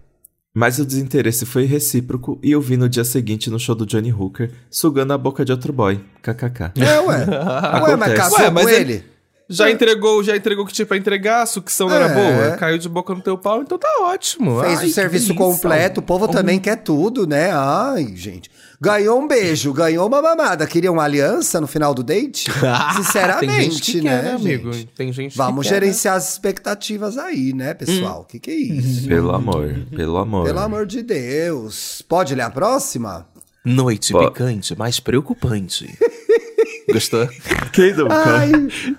Mas 0.56 0.79
o 0.79 0.87
desinteresse 0.87 1.45
foi 1.45 1.65
recíproco 1.65 2.39
e 2.41 2.53
eu 2.53 2.61
vi 2.61 2.77
no 2.77 2.89
dia 2.89 3.03
seguinte 3.05 3.51
no 3.51 3.59
show 3.59 3.75
do 3.75 3.85
Johnny 3.85 4.12
Hooker 4.12 4.53
sugando 4.71 5.12
a 5.12 5.19
boca 5.19 5.45
de 5.45 5.51
outro 5.51 5.73
boy. 5.73 6.01
KKK. 6.23 6.73
É, 6.81 7.01
ué. 7.01 7.27
ué, 7.27 7.97
mas 7.97 8.12
Acontece. 8.12 8.15
casou 8.17 8.39
Ué, 8.39 8.51
mas 8.51 8.65
com 8.65 8.71
ele- 8.71 8.93
ele? 8.93 9.05
Já 9.49 9.70
entregou, 9.70 10.23
já 10.25 10.35
entregou 10.37 10.64
o 10.64 10.67
que 10.67 10.73
tinha 10.73 10.87
pra 10.87 10.96
entregar, 10.96 11.43
a 11.43 11.46
sucção 11.46 11.88
não 11.88 11.94
era 11.96 12.06
É. 12.06 12.14
boa, 12.49 12.56
caiu 12.56 12.79
de 12.79 12.88
boca 12.88 13.14
no 13.14 13.20
teu 13.20 13.37
pau, 13.37 13.61
então 13.61 13.76
tá 13.79 13.88
ótimo. 14.02 14.61
Fez 14.61 14.79
Ai, 14.79 14.85
o 14.85 14.88
que 14.88 14.94
serviço 14.94 15.26
delícia. 15.29 15.35
completo, 15.46 16.00
o 16.00 16.02
povo 16.02 16.26
também 16.29 16.58
quer 16.58 16.76
tudo, 16.76 17.26
né? 17.26 17.50
Ai, 17.52 18.12
gente. 18.17 18.50
Ganhou 18.81 19.20
um 19.20 19.29
beijo, 19.29 19.73
ganhou 19.73 20.06
uma 20.06 20.20
mamada. 20.20 20.67
Queria 20.67 20.91
uma 20.91 21.05
aliança 21.05 21.61
no 21.61 21.67
final 21.67 21.94
do 21.94 22.02
date? 22.02 22.51
Sinceramente, 22.96 23.46
Tem 23.56 23.70
gente 23.70 23.93
que 23.93 24.01
né, 24.03 24.17
quer, 24.17 24.22
né, 24.24 24.34
amigo? 24.34 24.72
gente? 24.72 24.86
Tem 24.94 25.13
gente 25.13 25.36
Vamos 25.36 25.63
que 25.67 25.69
quer, 25.72 25.74
né? 25.74 25.81
gerenciar 25.86 26.17
as 26.17 26.32
expectativas 26.32 27.17
aí, 27.19 27.53
né, 27.55 27.72
pessoal? 27.74 28.22
O 28.22 28.24
que, 28.24 28.39
que 28.39 28.51
é 28.51 28.55
isso? 28.55 29.06
Pelo 29.08 29.31
amor, 29.34 29.74
pelo 29.94 30.17
amor. 30.19 30.44
Pelo 30.46 30.58
amor 30.60 30.86
de 30.86 31.03
Deus. 31.03 32.03
Pode 32.08 32.34
ler 32.34 32.43
a 32.43 32.51
próxima? 32.51 33.27
Noite 33.65 34.13
Pô. 34.13 34.19
picante, 34.31 34.74
mas 34.77 35.01
preocupante. 35.01 35.96
Gostou? 36.93 37.29
Quem 37.72 37.94
não 37.94 38.08
Ai, 38.10 38.53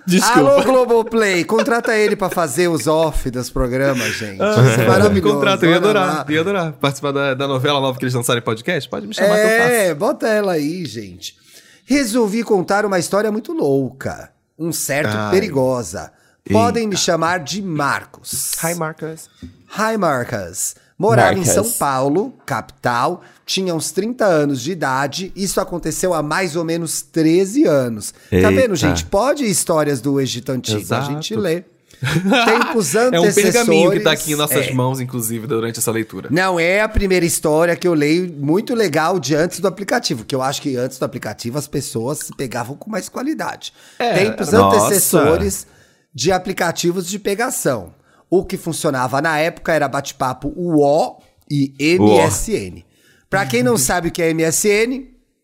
Desculpa. 0.05 0.39
Alô, 0.39 0.63
Globoplay, 0.63 1.43
contrata 1.43 1.95
ele 1.95 2.15
pra 2.15 2.29
fazer 2.29 2.67
os 2.67 2.87
off 2.87 3.29
dos 3.29 3.49
programas, 3.49 4.13
gente. 4.13 4.41
Isso 4.41 4.81
é 4.81 4.87
maravilhoso. 4.87 5.35
Contrato, 5.35 5.63
eu 5.63 5.69
ia 5.69 5.77
adorar. 5.77 6.29
Ia 6.29 6.41
adorar. 6.41 6.73
Participar 6.73 7.11
da, 7.11 7.33
da 7.33 7.47
novela 7.47 7.79
nova 7.79 7.97
que 7.97 8.03
eles 8.03 8.13
lançaram 8.13 8.39
em 8.39 8.43
podcast? 8.43 8.89
Pode 8.89 9.07
me 9.07 9.13
chamar 9.13 9.35
que 9.35 9.41
eu 9.41 9.49
faço. 9.49 9.71
É, 9.71 9.93
bota 9.93 10.27
ela 10.27 10.53
aí, 10.53 10.85
gente. 10.85 11.35
Resolvi 11.85 12.43
contar 12.43 12.85
uma 12.85 12.97
história 12.97 13.31
muito 13.31 13.53
louca, 13.53 14.31
um 14.57 14.71
certo 14.71 15.15
Ai. 15.15 15.31
perigosa. 15.31 16.11
Podem 16.51 16.87
me 16.87 16.95
chamar 16.95 17.39
de 17.39 17.61
Marcos. 17.61 18.51
Hi, 18.63 18.75
Marcus. 18.75 19.29
Hi, 19.77 19.97
Marcos. 19.97 20.75
Morava 20.97 21.33
em 21.33 21.37
Marcos. 21.45 21.53
São 21.53 21.69
Paulo, 21.71 22.33
capital, 22.45 23.21
tinha 23.45 23.73
uns 23.73 23.91
30 23.91 24.23
anos 24.25 24.61
de 24.61 24.71
idade. 24.71 25.31
Isso 25.35 25.59
aconteceu 25.59 26.13
há 26.13 26.21
mais 26.21 26.55
ou 26.55 26.63
menos 26.63 27.01
13 27.01 27.65
anos. 27.65 28.11
Tá 28.11 28.35
Eita. 28.35 28.51
vendo, 28.51 28.75
gente? 28.75 29.05
Pode 29.05 29.43
ir 29.43 29.49
histórias 29.49 29.99
do 30.01 30.21
Egito 30.21 30.51
Antigo, 30.51 30.79
Exato. 30.79 31.09
a 31.09 31.13
gente 31.13 31.35
lê. 31.35 31.63
Tempos 32.45 32.93
É 32.93 33.05
um 33.05 33.23
antecessores. 33.23 33.41
pergaminho 33.53 33.91
que 33.91 33.99
tá 34.01 34.11
aqui 34.11 34.33
em 34.33 34.35
nossas 34.35 34.67
É. 34.67 34.71
mãos, 34.73 34.99
inclusive, 34.99 35.47
durante 35.47 35.79
essa 35.79 35.91
leitura. 35.91 36.29
Não 36.31 36.59
é 36.59 36.81
a 36.81 36.87
primeira 36.89 37.25
história 37.25 37.75
que 37.75 37.87
eu 37.87 37.93
leio 37.93 38.31
muito 38.31 38.75
legal 38.75 39.19
de 39.19 39.33
antes 39.33 39.59
do 39.59 39.67
aplicativo, 39.67 40.23
que 40.23 40.35
eu 40.35 40.41
acho 40.41 40.61
que 40.61 40.75
antes 40.77 40.99
do 40.99 41.03
aplicativo 41.05 41.57
as 41.57 41.67
pessoas 41.67 42.19
se 42.19 42.35
pegavam 42.35 42.75
com 42.75 42.89
mais 42.89 43.09
qualidade. 43.09 43.73
É, 43.97 44.13
Tempos 44.25 44.51
nossa. 44.51 44.77
antecessores 44.85 45.65
de 46.15 46.31
aplicativos 46.31 47.05
de 47.07 47.19
pegação. 47.19 47.93
O 48.29 48.43
que 48.45 48.57
funcionava 48.57 49.21
na 49.21 49.37
época 49.37 49.73
era 49.73 49.87
bate-papo 49.87 50.47
UO 50.55 51.17
e 51.51 51.73
MSN. 51.99 52.83
Pra 53.29 53.45
quem 53.45 53.61
não 53.61 53.77
sabe 53.77 54.07
o 54.07 54.11
que 54.11 54.21
é 54.23 54.33
MSN, 54.33 55.03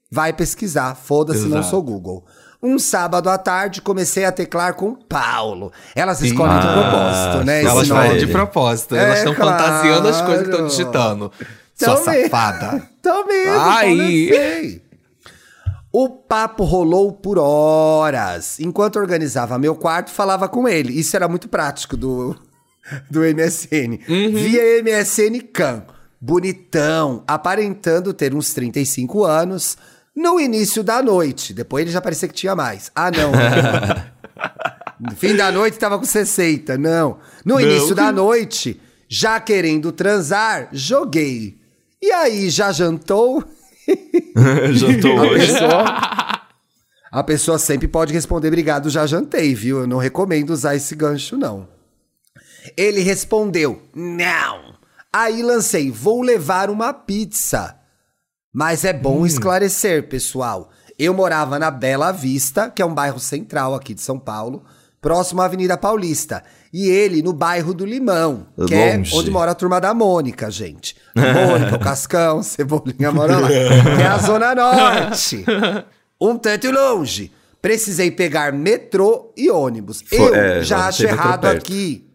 vai 0.10 0.32
pesquisar. 0.34 0.96
Foda-se, 0.96 1.46
não 1.48 1.62
sou 1.62 1.84
Google. 1.84 2.26
Um 2.64 2.78
sábado 2.80 3.28
à 3.30 3.38
tarde 3.38 3.82
comecei 3.82 4.24
a 4.24 4.32
teclar 4.32 4.76
com 4.76 4.94
Paulo. 4.96 5.72
Elas 5.96 6.22
escolhem 6.22 6.60
de 6.60 6.68
Ah, 6.68 6.74
propósito, 6.74 7.46
né? 7.46 7.64
Elas 7.64 7.88
fazem 7.88 8.10
nome. 8.10 8.20
de 8.20 8.28
propósito. 8.28 8.96
É, 8.96 9.04
elas 9.04 9.18
estão 9.20 9.34
claro. 9.36 9.52
fantasiando 9.64 10.08
as 10.08 10.22
coisas 10.22 10.44
que 10.48 10.52
estão 10.52 10.68
digitando. 10.68 11.32
Sua 11.76 11.94
Então, 11.94 12.06
me- 12.14 12.24
safada. 12.24 12.88
Tô 13.02 13.26
mesmo, 13.26 13.60
Ai. 13.60 14.82
O 15.92 16.08
papo 16.10 16.64
rolou 16.64 17.12
por 17.12 17.38
horas. 17.38 18.60
Enquanto 18.60 18.96
organizava 18.96 19.60
meu 19.60 19.76
quarto, 19.76 20.10
falava 20.10 20.48
com 20.48 20.68
ele. 20.68 20.98
Isso 20.98 21.16
era 21.16 21.28
muito 21.28 21.50
prático 21.50 21.98
do, 21.98 22.36
do 23.10 23.20
MSN. 23.22 24.00
Via 24.08 24.82
MSN 24.82 25.42
Can. 25.52 25.84
Bonitão, 26.20 27.24
aparentando 27.28 28.14
ter 28.14 28.34
uns 28.34 28.54
35 28.54 29.26
anos. 29.26 29.78
No 30.16 30.40
início 30.40 30.82
da 30.82 31.02
noite. 31.02 31.54
Depois 31.54 31.84
ele 31.84 31.92
já 31.92 32.00
parecia 32.00 32.28
que 32.28 32.34
tinha 32.36 32.56
mais. 32.56 32.90
Ah, 32.96 33.12
não. 33.12 33.32
No 34.98 35.16
fim 35.18 35.36
da 35.36 35.52
noite 35.52 35.78
tava 35.78 35.98
com 36.00 36.06
60. 36.06 36.78
Não. 36.78 37.18
No 37.44 37.60
início 37.60 37.94
da 37.94 38.14
noite, 38.14 38.80
já 39.10 39.42
querendo 39.42 39.92
transar, 39.92 40.70
joguei. 40.72 41.58
E 42.02 42.12
aí, 42.12 42.50
já 42.50 42.72
jantou? 42.72 43.44
Jantou 44.74 45.18
A 45.20 45.22
hoje? 45.24 45.48
pessoa, 45.48 46.42
a 47.12 47.24
pessoa 47.24 47.60
sempre 47.60 47.88
pode 47.88 48.14
responder, 48.14 48.48
obrigado, 48.48 48.90
já 48.90 49.06
jantei, 49.06 49.54
viu? 49.54 49.80
Eu 49.82 49.88
não 49.88 49.98
recomendo 49.98 50.52
usar 50.52 50.76
esse 50.76 50.96
gancho, 50.96 51.38
não. 51.38 51.68
Ele 52.78 53.02
respondeu, 53.02 53.82
não. 53.94 54.76
Aí 55.12 55.42
lancei, 55.42 55.92
vou 55.92 56.22
levar 56.22 56.70
uma 56.70 56.94
pizza. 56.94 57.76
Mas 58.54 58.86
é 58.86 58.94
bom 58.94 59.26
esclarecer, 59.26 60.08
pessoal. 60.08 60.70
Eu 60.98 61.14
morava 61.14 61.58
na 61.58 61.72
Bela 61.72 62.12
Vista, 62.12 62.70
que 62.70 62.82
é 62.82 62.86
um 62.86 62.94
bairro 62.94 63.20
central 63.20 63.74
aqui 63.74 63.94
de 63.94 64.02
São 64.02 64.20
Paulo, 64.20 64.64
próximo 65.02 65.42
à 65.42 65.46
Avenida 65.46 65.76
Paulista. 65.78 66.44
E 66.72 66.88
ele 66.88 67.22
no 67.22 67.34
bairro 67.34 67.74
do 67.74 67.86
Limão, 67.86 68.46
que 68.68 68.74
Longe. 68.76 69.14
é 69.14 69.18
onde 69.18 69.32
mora 69.32 69.52
a 69.52 69.56
turma 69.56 69.82
da 69.82 69.94
Mônica, 69.94 70.50
gente. 70.52 70.96
A 71.16 71.34
Mônica, 71.34 71.76
o 71.76 71.80
Cascão, 71.84 72.42
Cebolinha 72.44 73.12
mora 73.12 73.38
lá. 73.40 73.48
Que 73.48 74.02
é 74.02 74.08
a 74.08 74.18
Zona 74.20 74.56
Norte. 74.56 75.44
Um 76.22 76.38
tanto 76.38 76.70
longe. 76.72 77.32
Precisei 77.62 78.10
pegar 78.12 78.54
metrô 78.54 79.34
e 79.36 79.50
ônibus. 79.52 80.02
Foi- 80.08 80.18
Eu 80.18 80.36
é, 80.36 80.64
já 80.64 80.88
acho 80.88 81.04
errado 81.06 81.46
aqui 81.46 82.08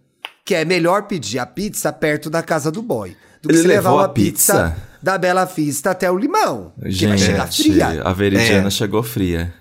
que 0.45 0.55
é 0.55 0.64
melhor 0.64 1.02
pedir 1.02 1.38
a 1.40 1.47
pizza 1.47 1.93
perto 1.93 2.31
da 2.31 2.43
casa 2.43 2.71
do 2.71 2.81
boy. 2.81 3.16
Do 3.43 3.49
que 3.49 3.55
Ele 3.57 3.62
se 3.62 3.69
levar 3.69 3.93
uma 3.93 4.09
pizza? 4.09 4.52
pizza 4.71 4.76
da 5.02 5.19
Bela 5.19 5.45
Vista 5.45 5.90
até 5.90 6.11
o 6.11 6.16
Limão. 6.16 6.73
que 6.81 7.07
vai 7.07 7.19
chegar 7.19 7.50
Gente, 7.50 7.73
fria. 7.73 8.02
a 8.02 8.12
veridiana 8.12 8.69
É. 8.69 8.71
chegou 8.71 9.02
fria. 9.02 9.52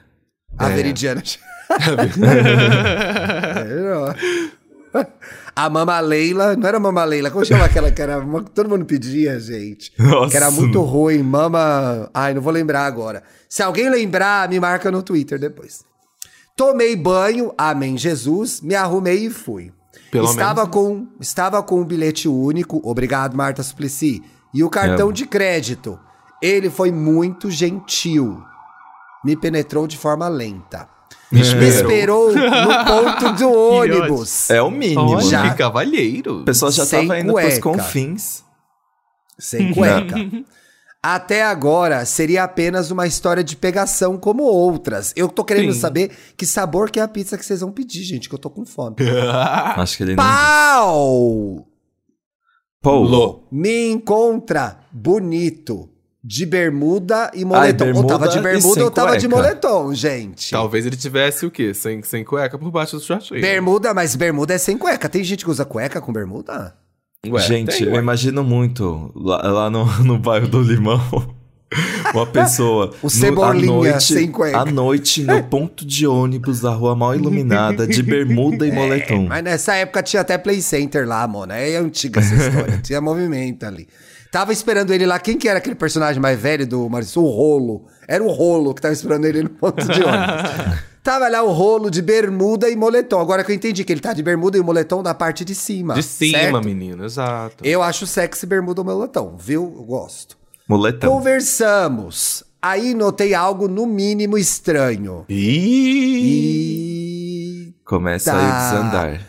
A 0.58 0.70
É. 0.70 0.75
Veridiana. 0.75 1.22
É, 1.22 1.24
não. 1.24 1.55
a 5.55 5.69
Mama 5.69 6.00
Leila, 6.00 6.55
não 6.55 6.67
era 6.67 6.79
Mama 6.79 7.03
Leila, 7.03 7.31
como 7.31 7.45
chama 7.45 7.65
aquela 7.65 7.91
que 7.91 8.01
era, 8.01 8.22
todo 8.53 8.69
mundo 8.69 8.86
pedia, 8.86 9.39
gente. 9.39 9.91
Nossa. 9.98 10.31
Que 10.31 10.38
era 10.38 10.51
muito 10.51 10.81
ruim, 10.81 11.24
Mama, 11.24 12.10
ai, 12.13 12.34
não 12.34 12.41
vou 12.41 12.53
lembrar 12.53 12.86
agora. 12.86 13.24
Se 13.50 13.63
alguém 13.63 13.89
lembrar, 13.89 14.48
me 14.50 14.60
marca 14.60 14.91
no 14.91 15.01
Twitter 15.01 15.39
depois. 15.39 15.84
Tomei 16.55 16.95
banho, 16.95 17.53
amém 17.57 17.98
Jesus, 17.98 18.62
me 18.62 18.75
arrumei 18.75 19.25
e 19.25 19.29
fui. 19.29 19.72
Pelo 20.12 20.29
estava 20.29 20.65
com 20.67 21.07
estava 21.19 21.62
com 21.62 21.81
um 21.81 21.86
bilhete 21.86 22.27
único, 22.29 22.79
obrigado 22.84 23.36
Marta 23.36 23.62
Suplicy, 23.62 24.24
e 24.53 24.63
o 24.63 24.69
cartão 24.69 25.10
É. 25.10 25.13
de 25.13 25.25
crédito. 25.25 26.00
Ele 26.41 26.69
foi 26.69 26.91
muito 26.91 27.50
gentil. 27.50 28.41
Me 29.24 29.36
penetrou 29.36 29.88
de 29.88 29.98
forma 29.98 30.27
lenta. 30.27 30.88
Me 31.36 31.68
esperou 31.68 32.34
no 32.34 32.42
ponto 32.86 33.34
do 33.34 33.51
ônibus. 33.51 34.50
É 34.50 34.62
o 34.62 34.72
mínimo, 34.72 35.15
Olha, 35.18 35.22
Já. 35.25 35.50
que 35.50 35.58
cavalheiro. 35.58 36.42
O 36.42 36.46
pessoal 36.46 36.72
já 36.72 36.86
Sem 36.86 37.08
tava 37.08 37.20
indo 37.20 37.34
pros 37.34 37.60
cueca. 37.60 37.62
confins. 37.62 38.44
Sem 39.38 39.74
cueca. 39.74 40.15
Até 41.04 41.44
agora 41.44 42.04
seria 42.04 42.44
apenas 42.44 42.89
uma 42.89 43.06
história 43.06 43.44
de 43.44 43.56
pegação 43.56 44.18
como 44.18 44.42
outras. 44.42 45.13
Eu 45.15 45.27
tô 45.30 45.44
querendo 45.44 45.72
Sim. 45.72 45.80
saber 45.80 46.12
que 46.36 46.48
sabor 46.48 46.89
que 46.89 47.00
é 47.00 47.04
a 47.04 47.08
pizza 47.08 47.38
que 47.38 47.46
vocês 47.46 47.60
vão 47.62 47.72
pedir, 47.72 48.01
gente, 48.04 48.27
que 48.27 48.34
eu 48.34 48.39
tô 48.39 48.50
com 48.50 48.65
fome. 48.65 48.96
Acho 49.77 49.98
que 49.98 50.04
ele 50.04 50.15
não. 50.15 50.24
Pau! 50.24 51.68
Pô, 52.82 53.44
Me 53.51 53.88
encontra 53.92 54.80
bonito. 54.92 55.89
De 56.27 56.44
bermuda 56.44 57.29
e 57.36 57.46
moletom. 57.46 57.86
ou 57.86 57.94
bermuda 57.94 58.08
tava 58.08 58.27
de 58.29 58.39
bermuda 58.39 58.84
ou 58.84 58.89
tava 58.89 59.15
de 59.15 59.27
cueca. 59.27 59.44
moletom, 59.44 59.94
gente. 59.94 60.50
Talvez 60.50 60.84
ele 60.84 60.96
tivesse 60.96 61.46
o 61.46 61.51
quê? 61.51 61.72
Sem, 61.72 62.01
sem 62.01 62.24
cueca 62.24 62.58
por 62.58 62.72
baixo 62.72 62.98
do 62.98 63.03
shortinho. 63.03 63.39
Bermuda, 63.39 63.94
mas 63.94 64.15
bermuda 64.15 64.55
é 64.55 64.58
sem 64.58 64.75
cueca. 64.75 65.08
Tem 65.08 65.24
gente 65.24 65.46
que 65.46 65.51
usa 65.51 65.63
cueca 65.63 66.01
com 66.01 66.12
bermuda? 66.12 66.74
Ué, 67.27 67.41
gente, 67.44 67.77
tem, 67.77 67.88
eu 67.88 67.94
ué. 67.94 68.00
imagino 68.00 68.44
muito 68.44 69.12
lá, 69.15 69.38
lá 69.38 69.70
no, 69.70 69.86
no 70.03 70.17
bairro 70.17 70.48
do 70.48 70.63
Limão. 70.63 71.00
Uma 72.12 72.25
pessoa. 72.25 72.91
O 73.03 73.10
Cebolinha 73.10 73.72
à 73.72 73.75
noite, 73.75 74.13
sem 74.13 74.32
cueca. 74.32 74.58
À 74.58 74.65
noite, 74.65 75.22
no 75.22 75.44
ponto 75.44 75.86
de 75.86 76.08
ônibus 76.08 76.62
da 76.62 76.72
rua 76.72 76.96
mal 76.96 77.13
iluminada, 77.13 77.86
de 77.86 78.01
bermuda 78.01 78.65
e 78.65 78.72
moletom. 78.72 79.27
Mas 79.27 79.44
nessa 79.44 79.75
época 79.75 80.01
tinha 80.01 80.22
até 80.22 80.39
Play 80.39 80.60
Center 80.60 81.08
lá, 81.08 81.27
mano. 81.27 81.53
É 81.53 81.75
antiga 81.75 82.20
essa 82.20 82.34
história. 82.34 82.79
tinha 82.82 83.00
movimento 83.00 83.63
ali. 83.63 83.88
Tava 84.36 84.51
esperando 84.51 84.92
ele 84.94 85.06
lá. 85.06 85.18
Quem 85.18 85.38
que 85.38 85.48
era 85.48 85.60
aquele 85.60 85.75
personagem 85.75 86.22
mais 86.22 86.38
velho 86.38 86.68
do 86.68 86.89
Maurício? 86.89 87.22
O 87.22 87.30
Rolo. 87.30 87.86
Era 88.06 88.22
o 88.22 88.27
Rolo 88.30 88.74
que 88.74 88.82
tava 88.82 88.94
esperando 88.94 89.24
ele 89.24 89.44
no 89.44 89.50
ponto 89.50 89.82
de 89.82 90.04
ônibus. 90.04 90.51
tava 91.01 91.30
lá 91.30 91.42
o 91.42 91.54
Rolo 91.54 91.89
de 91.89 92.01
bermuda 92.01 92.70
e 92.70 92.75
moletom. 92.75 93.22
Agora 93.22 93.46
que 93.46 93.51
eu 93.54 93.56
entendi 93.56 93.86
que 93.86 93.94
ele 93.94 94.01
tá 94.01 94.12
de 94.12 94.22
bermuda 94.22 94.58
e 94.58 94.62
moletom 94.62 95.01
da 95.01 95.13
parte 95.13 95.46
de 95.46 95.56
cima. 95.56 95.94
De 95.94 96.04
cima, 96.04 96.38
certo? 96.38 96.65
menino, 96.65 97.06
exato. 97.06 97.63
Eu 97.65 97.82
acho 97.82 98.06
sexy 98.06 98.46
bermuda 98.46 98.82
ou 98.82 98.86
moletom, 98.86 99.38
viu? 99.38 99.74
Eu 99.74 99.84
gosto. 99.86 100.38
Moletão. 100.68 101.10
Conversamos. 101.13 102.44
Aí 102.62 102.94
notei 102.94 103.34
algo 103.34 103.70
no 103.70 103.86
mínimo 103.88 104.38
estranho. 104.38 105.24
E 105.30 106.54
Começa 107.86 108.34
Tá. 108.34 108.38
a 108.38 108.70
desandar. 108.70 109.22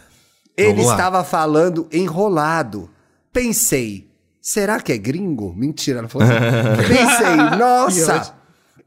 Ele 0.57 0.83
estava 0.83 1.23
falando 1.23 1.87
enrolado. 1.93 2.91
Pensei, 3.33 4.06
será 4.47 4.79
que 4.81 4.93
é 4.93 4.97
gringo? 4.97 5.53
Mentira, 5.57 6.01
não 6.01 6.09
falou 6.09 6.29
assim. 6.29 6.37
Pensei, 6.89 7.37
nossa, 7.59 8.33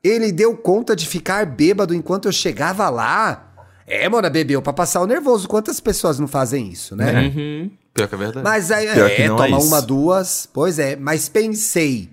ele 0.02 0.32
deu 0.32 0.56
conta 0.56 0.96
de 0.96 1.06
ficar 1.06 1.46
bêbado 1.46 1.94
enquanto 1.94 2.28
eu 2.28 2.32
chegava 2.32 2.90
lá. 2.90 3.46
É, 3.86 4.08
mona, 4.08 4.30
bebeu 4.30 4.62
pra 4.62 4.72
passar 4.72 5.02
o 5.02 5.06
nervoso. 5.08 5.50
Quantas 5.50 5.82
pessoas 5.82 6.18
não 6.18 6.28
fazem 6.28 6.70
isso, 6.70 6.96
né? 6.96 7.34
Uhum. 7.36 7.72
Pior 7.94 8.08
que 8.08 8.16
é 8.16 8.18
verdade. 8.18 8.44
Mas 8.44 8.72
aí, 8.72 8.88
Pior 8.88 9.10
que 9.10 9.22
é, 9.24 9.28
não 9.28 9.36
toma 9.36 9.58
é 9.58 9.60
uma, 9.60 9.82
duas. 9.82 10.48
Pois 10.54 10.80
é, 10.80 10.96
mas 10.96 11.28
pensei. 11.28 12.10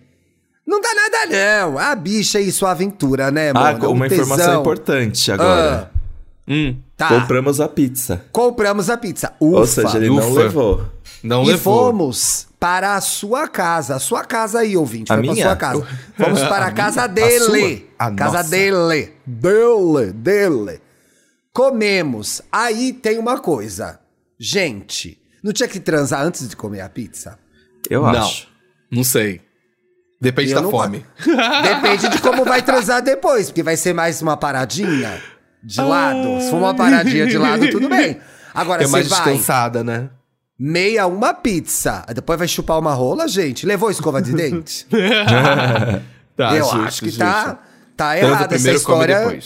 Não 0.66 0.80
dá 0.80 0.88
nada, 0.94 1.26
não. 1.68 1.78
A 1.78 1.94
bicha 1.94 2.40
e 2.40 2.50
sua 2.50 2.72
aventura, 2.72 3.30
né, 3.30 3.50
Ah, 3.50 3.54
mano? 3.54 3.92
uma 3.92 4.04
O 4.04 4.06
informação 4.06 4.60
importante 4.60 5.30
agora. 5.30 5.90
Ah, 5.94 5.95
Hum, 6.48 6.76
tá. 6.96 7.08
Compramos 7.08 7.60
a 7.60 7.68
pizza. 7.68 8.24
Compramos 8.32 8.88
a 8.88 8.96
pizza. 8.96 9.32
Ufa. 9.40 9.58
Ou 9.58 9.66
seja, 9.66 9.96
ele 9.98 10.08
não 10.08 10.30
ufa. 10.30 10.40
levou. 10.40 10.86
não 11.22 11.42
e 11.42 11.46
levou. 11.48 11.86
fomos 11.86 12.46
para 12.60 12.94
a 12.94 13.00
sua 13.00 13.48
casa. 13.48 13.96
A 13.96 13.98
sua 13.98 14.24
casa 14.24 14.60
aí, 14.60 14.76
ouvinte. 14.76 15.12
A 15.12 15.16
Foi 15.16 15.24
pra 15.24 15.32
minha? 15.32 15.44
sua 15.46 15.56
casa. 15.56 15.86
Fomos 16.16 16.40
para 16.42 16.66
a 16.66 16.70
casa 16.72 17.06
dele. 17.06 17.40
sua? 17.40 18.06
A 18.06 18.10
casa 18.12 18.38
nossa. 18.38 18.50
dele. 18.50 19.12
Dele, 19.26 20.12
dele. 20.12 20.80
Comemos. 21.52 22.42
Aí 22.52 22.92
tem 22.92 23.18
uma 23.18 23.38
coisa. 23.40 23.98
Gente, 24.38 25.18
não 25.42 25.52
tinha 25.52 25.68
que 25.68 25.80
transar 25.80 26.22
antes 26.22 26.48
de 26.48 26.54
comer 26.54 26.80
a 26.80 26.88
pizza? 26.88 27.38
Eu 27.88 28.02
Não. 28.02 28.10
acho. 28.10 28.48
Não 28.90 29.02
sei. 29.02 29.40
Depende 30.20 30.50
Eu 30.52 30.56
da 30.56 30.62
não 30.62 30.70
fome. 30.70 31.04
Depende 31.62 32.08
de 32.08 32.20
como 32.20 32.44
vai 32.44 32.62
transar 32.62 33.02
depois, 33.02 33.46
porque 33.48 33.62
vai 33.62 33.76
ser 33.76 33.92
mais 33.92 34.22
uma 34.22 34.36
paradinha 34.36 35.20
de 35.62 35.80
lado. 35.80 36.40
Se 36.40 36.50
for 36.50 36.56
uma 36.58 36.74
paradinha 36.74 37.26
de 37.26 37.38
lado, 37.38 37.68
tudo 37.70 37.88
bem. 37.88 38.18
Agora 38.54 38.84
É 38.84 38.86
mais 38.86 39.08
vai 39.08 39.24
descansada, 39.24 39.82
né? 39.84 40.08
meia 40.58 41.06
uma 41.06 41.34
pizza, 41.34 42.02
depois 42.14 42.38
vai 42.38 42.48
chupar 42.48 42.78
uma 42.78 42.94
rola, 42.94 43.28
gente. 43.28 43.66
Levou 43.66 43.90
escova 43.90 44.22
de 44.22 44.32
dente? 44.32 44.86
Tá, 46.36 46.54
Eu 46.54 46.64
justo, 46.64 46.78
acho 46.80 47.00
que 47.00 47.06
justo. 47.08 47.18
tá, 47.20 47.58
tá 47.96 48.10
Transa 48.14 48.26
errado 48.26 48.52
essa 48.52 48.72
história. 48.72 49.38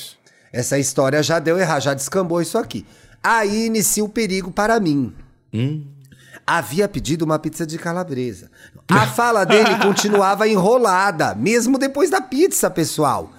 Essa 0.52 0.76
história 0.78 1.22
já 1.22 1.38
deu 1.38 1.56
errado, 1.56 1.82
já 1.82 1.94
descambou 1.94 2.42
isso 2.42 2.58
aqui. 2.58 2.84
Aí 3.22 3.66
inicia 3.66 4.02
o 4.04 4.08
perigo 4.08 4.50
para 4.50 4.80
mim. 4.80 5.14
Hum. 5.54 5.84
Havia 6.44 6.88
pedido 6.88 7.24
uma 7.24 7.38
pizza 7.38 7.64
de 7.64 7.78
calabresa. 7.78 8.50
A 8.88 9.06
fala 9.06 9.44
dele 9.44 9.76
continuava 9.82 10.48
enrolada, 10.48 11.32
mesmo 11.36 11.78
depois 11.78 12.10
da 12.10 12.20
pizza, 12.20 12.68
pessoal. 12.68 13.30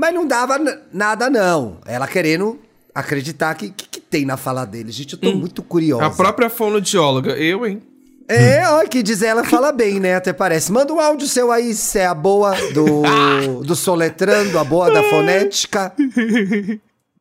Mas 0.00 0.14
não 0.14 0.26
dava 0.26 0.56
nada, 0.90 1.28
não. 1.28 1.76
Ela 1.84 2.08
querendo 2.08 2.58
acreditar 2.94 3.54
que, 3.54 3.68
que, 3.68 3.86
que 3.86 4.00
tem 4.00 4.24
na 4.24 4.38
fala 4.38 4.64
dele. 4.64 4.90
Gente, 4.90 5.12
eu 5.12 5.20
tô 5.20 5.30
muito 5.34 5.62
curiosa. 5.62 6.02
Hum. 6.02 6.06
A 6.06 6.10
própria 6.10 6.48
fonoaudióloga, 6.48 7.32
eu, 7.32 7.66
hein? 7.66 7.82
É, 8.26 8.66
ó, 8.66 8.82
que 8.86 9.02
diz 9.02 9.20
ela 9.20 9.44
fala 9.44 9.70
bem, 9.72 10.00
né? 10.00 10.14
Até 10.14 10.32
parece. 10.32 10.72
Manda 10.72 10.90
um 10.90 10.98
áudio 10.98 11.28
seu 11.28 11.52
aí, 11.52 11.74
se 11.74 11.98
é 11.98 12.06
a 12.06 12.14
boa 12.14 12.54
do, 12.72 13.60
do 13.62 13.76
soletrando, 13.76 14.58
a 14.58 14.64
boa 14.64 14.90
da 14.90 15.02
fonética. 15.02 15.92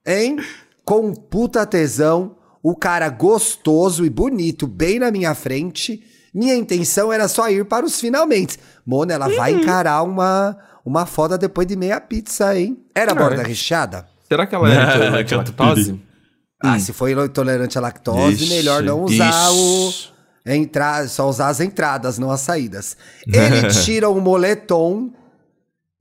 Hein? 0.06 0.38
Com 0.86 1.08
um 1.08 1.14
puta 1.14 1.66
tesão, 1.66 2.38
o 2.64 2.78
cara 2.78 3.10
gostoso 3.10 4.06
e 4.06 4.10
bonito 4.10 4.66
bem 4.66 5.00
na 5.00 5.12
minha 5.12 5.36
frente. 5.36 6.02
Minha 6.34 6.56
intenção 6.56 7.12
era 7.12 7.28
só 7.28 7.50
ir 7.50 7.66
para 7.66 7.86
os 7.86 8.00
finalmente. 8.00 8.58
Mona, 8.86 9.16
ela 9.16 9.28
vai 9.28 9.52
encarar 9.52 10.02
uma, 10.04 10.58
uma 10.90 11.06
foda 11.06 11.38
depois 11.38 11.68
de 11.68 11.76
meia 11.76 12.00
pizza, 12.02 12.58
hein? 12.58 12.78
Era 12.96 13.12
Ah, 13.12 13.16
borda 13.16 13.42
é. 13.42 13.46
recheada? 13.46 14.08
Será 14.28 14.46
que 14.48 14.56
ela 14.56 14.68
é 14.72 14.76
É, 14.78 14.84
intolerante 15.22 15.34
à 15.34 15.38
lactose? 15.38 16.02
Ah, 16.62 16.80
se 16.80 16.92
for 16.92 17.10
intolerante 17.10 17.78
à 17.78 17.82
lactose, 17.82 18.44
Ixi, 18.44 18.50
melhor 18.50 18.82
não 18.84 19.04
usar 19.04 19.30
ixi. 19.30 19.52
o. 19.52 19.94
Entrar, 20.52 21.08
só 21.08 21.30
usar 21.30 21.50
as 21.50 21.60
entradas, 21.60 22.18
não 22.18 22.32
as 22.32 22.42
saídas. 22.42 22.98
Ele 23.28 23.68
tira 23.84 24.10
o 24.10 24.20
moletom 24.20 25.12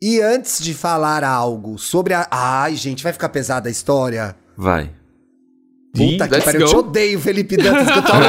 e 0.00 0.20
antes 0.20 0.60
de 0.62 0.72
falar 0.74 1.22
algo 1.22 1.78
sobre 1.78 2.14
a. 2.14 2.26
Ai, 2.30 2.74
gente, 2.76 3.02
vai 3.02 3.12
ficar 3.12 3.28
pesada 3.28 3.68
a 3.68 3.72
história. 3.72 4.34
Vai. 4.56 4.90
Puta 5.94 6.24
Ih, 6.26 6.28
que 6.28 6.40
pariu, 6.40 6.60
eu 6.62 6.66
te 6.68 6.76
odeio, 6.76 7.20
Felipe 7.20 7.56
Dantas, 7.56 7.90
que 7.90 7.98
eu 7.98 8.02
tô 8.02 8.12
o 8.12 8.20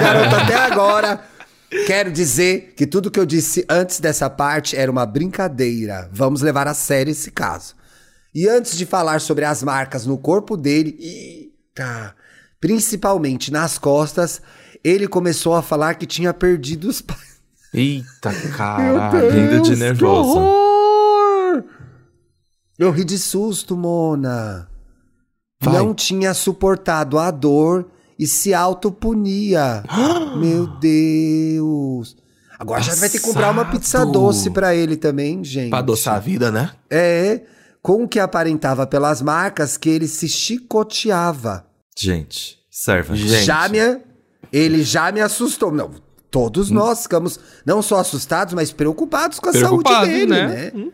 garoto 0.00 0.36
até 0.42 0.54
agora. 0.54 1.20
Quero 1.86 2.10
dizer 2.10 2.74
que 2.76 2.86
tudo 2.86 3.10
que 3.10 3.20
eu 3.20 3.24
disse 3.24 3.64
antes 3.68 4.00
dessa 4.00 4.28
parte 4.28 4.76
era 4.76 4.90
uma 4.90 5.06
brincadeira. 5.06 6.08
Vamos 6.12 6.42
levar 6.42 6.66
a 6.66 6.74
sério 6.74 7.12
esse 7.12 7.30
caso. 7.30 7.76
E 8.34 8.48
antes 8.48 8.76
de 8.76 8.84
falar 8.84 9.20
sobre 9.20 9.44
as 9.44 9.62
marcas 9.62 10.04
no 10.04 10.18
corpo 10.18 10.56
dele, 10.56 10.96
eita, 11.00 12.14
principalmente 12.60 13.52
nas 13.52 13.78
costas, 13.78 14.42
ele 14.82 15.06
começou 15.06 15.54
a 15.54 15.62
falar 15.62 15.94
que 15.94 16.06
tinha 16.06 16.34
perdido 16.34 16.88
os 16.88 17.00
pais. 17.00 17.40
Eita, 17.72 18.32
caralho. 18.56 19.30
Rindo 19.30 19.62
de 19.62 19.70
que 19.70 19.76
nervoso. 19.76 20.38
horror! 20.38 21.64
Eu 22.78 22.90
ri 22.90 23.04
de 23.04 23.18
susto, 23.18 23.76
Mona. 23.76 24.68
Vai. 25.60 25.74
Não 25.74 25.94
tinha 25.94 26.32
suportado 26.34 27.18
a 27.18 27.30
dor 27.30 27.90
e 28.20 28.26
se 28.26 28.52
autopunia. 28.52 29.82
Meu 30.36 30.66
Deus. 30.66 32.14
Agora 32.58 32.82
já 32.82 32.94
vai 32.96 33.08
ter 33.08 33.18
que 33.18 33.24
comprar 33.24 33.50
uma 33.50 33.64
pizza 33.64 33.98
Passado. 34.00 34.12
doce 34.12 34.50
pra 34.50 34.74
ele 34.74 34.94
também, 34.94 35.42
gente. 35.42 35.70
Pra 35.70 35.78
adoçar 35.78 36.16
a 36.16 36.18
vida, 36.18 36.50
né? 36.50 36.70
É, 36.90 37.40
com 37.80 38.04
o 38.04 38.08
que 38.08 38.20
aparentava 38.20 38.86
pelas 38.86 39.22
marcas 39.22 39.78
que 39.78 39.88
ele 39.88 40.06
se 40.06 40.28
chicoteava. 40.28 41.64
Gente, 41.98 42.58
serva. 42.70 43.16
Gente. 43.16 43.44
Já 43.44 43.66
me, 43.66 43.78
ele 44.52 44.82
já 44.82 45.10
me 45.10 45.22
assustou. 45.22 45.72
Não, 45.72 45.90
todos 46.30 46.70
nós 46.70 47.04
ficamos 47.04 47.40
não 47.64 47.80
só 47.80 47.98
assustados, 48.00 48.52
mas 48.52 48.70
preocupados 48.72 49.40
com 49.40 49.48
a 49.48 49.52
Preocupados, 49.52 49.98
saúde 49.98 50.12
dele, 50.12 50.26
né? 50.30 50.70
né? 50.74 50.86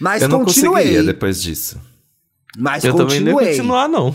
Mas 0.00 0.22
Eu 0.22 0.28
não 0.28 0.44
continuei. 0.44 0.72
conseguiria 0.82 1.02
depois 1.04 1.40
disso. 1.40 1.80
Mas 2.58 2.82
Eu 2.82 2.94
também 2.96 3.20
nem 3.20 3.28
ia 3.28 3.32
continuei. 3.32 3.56
continuar, 3.56 3.88
não. 3.88 4.12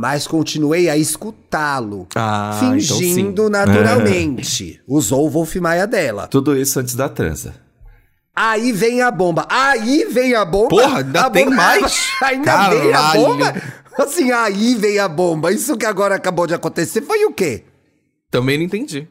Mas 0.00 0.26
continuei 0.26 0.88
a 0.88 0.96
escutá-lo. 0.96 2.06
Ah, 2.14 2.56
fingindo 2.58 3.48
então 3.48 3.50
naturalmente. 3.50 4.80
Usou 4.88 5.26
o 5.26 5.28
Wolf 5.28 5.56
Maia 5.56 5.86
dela. 5.86 6.26
Tudo 6.26 6.56
isso 6.56 6.80
antes 6.80 6.94
da 6.94 7.06
transa. 7.06 7.54
Aí 8.34 8.72
vem 8.72 9.02
a 9.02 9.10
bomba. 9.10 9.46
Aí 9.50 10.06
vem 10.10 10.34
a 10.34 10.42
bomba. 10.42 10.70
Porra, 10.70 11.00
ainda 11.00 11.26
A 11.26 11.30
tem 11.30 11.44
bomba- 11.44 11.56
mais? 11.58 12.12
ainda 12.22 12.70
vem 12.70 12.94
a 12.94 13.12
bomba. 13.12 13.62
Assim, 13.98 14.32
aí 14.32 14.74
vem 14.74 14.98
a 14.98 15.06
bomba. 15.06 15.52
Isso 15.52 15.76
que 15.76 15.84
agora 15.84 16.14
acabou 16.14 16.46
de 16.46 16.54
acontecer 16.54 17.02
foi 17.02 17.26
o 17.26 17.32
quê? 17.34 17.64
Também 18.30 18.56
não 18.56 18.64
entendi. 18.64 19.06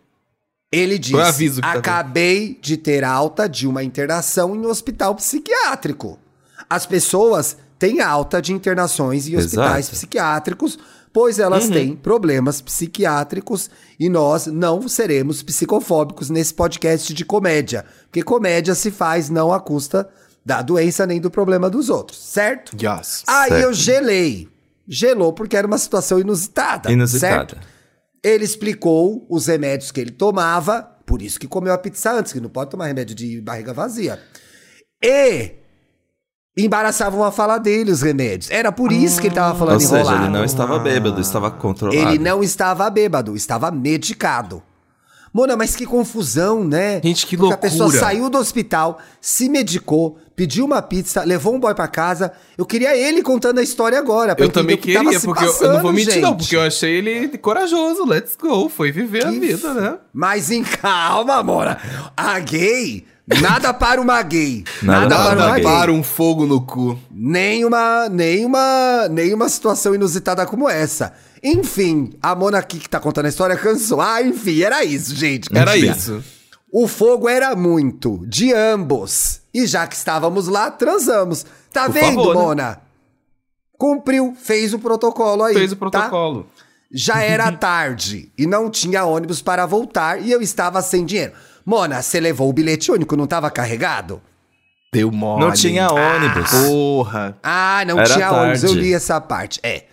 Ele 0.71 0.97
disse: 0.97 1.21
aviso 1.21 1.61
tá 1.61 1.73
Acabei 1.73 2.57
de 2.59 2.77
ter 2.77 3.03
alta 3.03 3.47
de 3.47 3.67
uma 3.67 3.83
internação 3.83 4.55
em 4.55 4.65
um 4.65 4.69
hospital 4.69 5.13
psiquiátrico. 5.13 6.17
As 6.67 6.87
pessoas 6.87 7.57
têm 7.79 8.01
alta 8.01 8.41
de 8.41 8.53
internações 8.53 9.27
em 9.27 9.35
hospitais 9.37 9.85
Exato. 9.85 9.95
psiquiátricos, 9.95 10.77
pois 11.11 11.39
elas 11.39 11.65
Uhum. 11.65 11.71
têm 11.71 11.95
problemas 11.95 12.61
psiquiátricos 12.61 13.69
e 13.99 14.09
nós 14.09 14.45
não 14.45 14.87
seremos 14.87 15.41
psicofóbicos 15.41 16.29
nesse 16.29 16.53
podcast 16.53 17.13
de 17.13 17.25
comédia. 17.25 17.85
Porque 18.03 18.21
comédia 18.21 18.75
se 18.75 18.91
faz 18.91 19.29
não 19.29 19.51
à 19.53 19.59
custa 19.59 20.07
da 20.45 20.61
doença 20.61 21.05
nem 21.07 21.19
do 21.19 21.31
problema 21.31 21.69
dos 21.69 21.89
outros, 21.89 22.19
certo? 22.19 22.73
Yes. 22.73 23.23
Aí 23.27 23.49
Certo. 23.49 23.63
eu 23.63 23.73
gelei. 23.73 24.49
Gelou 24.87 25.31
porque 25.33 25.55
era 25.55 25.67
uma 25.67 25.77
situação 25.77 26.19
inusitada. 26.19 26.91
Inusitada. 26.91 27.49
Certo? 27.55 27.57
Ele 28.23 28.43
explicou 28.43 29.25
os 29.29 29.47
remédios 29.47 29.91
que 29.91 29.99
ele 30.01 30.11
tomava, 30.11 30.81
por 31.05 31.21
isso 31.21 31.39
que 31.39 31.47
comeu 31.47 31.71
a 31.73 31.77
pizza 31.77 32.11
antes, 32.11 32.33
que 32.33 32.39
não 32.41 32.49
pode 32.49 32.71
tomar 32.71 32.87
remédio 32.87 33.15
de 33.15 33.39
barriga 33.41 33.73
vazia. 33.73 34.19
E 35.03 35.58
embaraçavam 36.65 37.23
a 37.23 37.31
fala 37.31 37.57
dele 37.57 37.91
os 37.91 38.01
remédios. 38.01 38.49
Era 38.51 38.71
por 38.71 38.91
isso 38.91 39.19
que 39.21 39.27
ele 39.27 39.35
tava 39.35 39.57
falando 39.57 39.75
Ou 39.75 39.79
seja, 39.79 39.95
enrolado. 39.99 40.23
ele 40.25 40.33
não 40.33 40.43
estava 40.43 40.79
bêbado, 40.79 41.21
estava 41.21 41.51
controlado. 41.51 41.97
Ele 42.09 42.19
não 42.19 42.43
estava 42.43 42.89
bêbado, 42.89 43.35
estava 43.35 43.71
medicado. 43.71 44.63
Mona, 45.31 45.55
mas 45.55 45.75
que 45.75 45.85
confusão, 45.85 46.63
né? 46.63 46.99
Gente, 47.03 47.27
que 47.27 47.37
Porque 47.37 47.53
A 47.53 47.57
pessoa 47.57 47.83
loucura. 47.83 47.99
saiu 48.03 48.31
do 48.31 48.37
hospital, 48.39 48.97
se 49.21 49.47
medicou, 49.47 50.17
pediu 50.35 50.65
uma 50.65 50.81
pizza, 50.81 51.23
levou 51.23 51.53
um 51.53 51.59
boy 51.59 51.75
pra 51.75 51.87
casa. 51.87 52.31
Eu 52.57 52.65
queria 52.65 52.97
ele 52.97 53.21
contando 53.21 53.59
a 53.59 53.61
história 53.61 53.99
agora. 53.99 54.35
Eu 54.39 54.49
também 54.49 54.75
que 54.75 54.91
queria, 54.91 55.19
porque 55.19 55.43
eu, 55.45 55.47
eu 55.61 55.73
não 55.73 55.81
vou 55.81 55.91
passando, 55.91 55.93
mentir, 55.93 56.19
não, 56.21 56.29
gente. 56.31 56.37
porque 56.39 56.55
eu 56.55 56.61
achei 56.61 56.95
ele 56.97 57.37
corajoso. 57.37 58.05
Let's 58.07 58.35
go. 58.35 58.69
Foi 58.69 58.91
viver 58.91 59.23
a 59.27 59.29
Que 59.31 59.39
vida, 59.39 59.71
né? 59.75 59.97
Mas 60.11 60.49
em 60.49 60.63
calma, 60.63 61.43
Mora. 61.43 61.77
A 62.17 62.39
gay, 62.39 63.05
nada 63.41 63.73
para 63.73 64.01
uma 64.01 64.21
gay. 64.21 64.63
Nada, 64.81 65.01
Nada 65.01 65.15
para 65.15 65.35
uma 65.35 65.45
Nada 65.47 65.55
gay. 65.55 65.63
para 65.63 65.91
um 65.91 66.03
fogo 66.03 66.45
no 66.45 66.61
cu. 66.61 66.97
Nenhuma, 67.11 68.09
nenhuma, 68.09 69.07
nenhuma 69.09 69.49
situação 69.49 69.93
inusitada 69.93 70.45
como 70.45 70.69
essa. 70.69 71.13
Enfim, 71.43 72.11
a 72.21 72.35
Mona 72.35 72.57
aqui 72.57 72.79
que 72.79 72.89
tá 72.89 72.99
contando 72.99 73.25
a 73.25 73.29
história 73.29 73.55
cansou. 73.55 74.01
Ah, 74.01 74.21
enfim, 74.21 74.61
era 74.61 74.83
isso, 74.83 75.15
gente. 75.15 75.47
Era 75.53 75.73
Mentira. 75.73 75.95
isso. 75.95 76.23
O 76.71 76.87
fogo 76.87 77.27
era 77.27 77.55
muito, 77.55 78.23
de 78.27 78.53
ambos. 78.53 79.41
E 79.53 79.65
já 79.65 79.87
que 79.87 79.95
estávamos 79.95 80.47
lá, 80.47 80.69
transamos. 80.69 81.45
Tá 81.71 81.85
Por 81.85 81.93
vendo, 81.93 82.15
favor, 82.15 82.35
né? 82.35 82.41
Mona? 82.41 82.81
Cumpriu, 83.77 84.35
fez 84.39 84.73
o 84.73 84.79
protocolo 84.79 85.43
aí. 85.43 85.53
Fez 85.53 85.71
o 85.71 85.75
tá? 85.75 85.79
protocolo. 85.79 86.47
Já 86.91 87.21
era 87.21 87.51
tarde 87.53 88.31
e 88.37 88.45
não 88.45 88.69
tinha 88.69 89.05
ônibus 89.05 89.41
para 89.41 89.65
voltar 89.65 90.21
e 90.21 90.31
eu 90.31 90.41
estava 90.41 90.81
sem 90.81 91.05
dinheiro. 91.05 91.31
Mona, 91.69 92.01
você 92.01 92.19
levou 92.19 92.49
o 92.49 92.53
bilhete 92.53 92.91
único, 92.91 93.15
não 93.15 93.25
estava 93.25 93.51
carregado? 93.51 94.19
Deu 94.91 95.11
mole. 95.11 95.45
Não 95.45 95.51
tinha 95.53 95.87
ônibus. 95.87 96.49
Porra. 96.49 97.37
Ah, 97.43 97.83
não 97.85 97.99
Era 97.99 98.09
tinha 98.11 98.31
ônibus, 98.31 98.63
eu 98.63 98.69
tarde. 98.69 98.83
li 98.83 98.93
essa 98.93 99.21
parte. 99.21 99.59
É. 99.61 99.83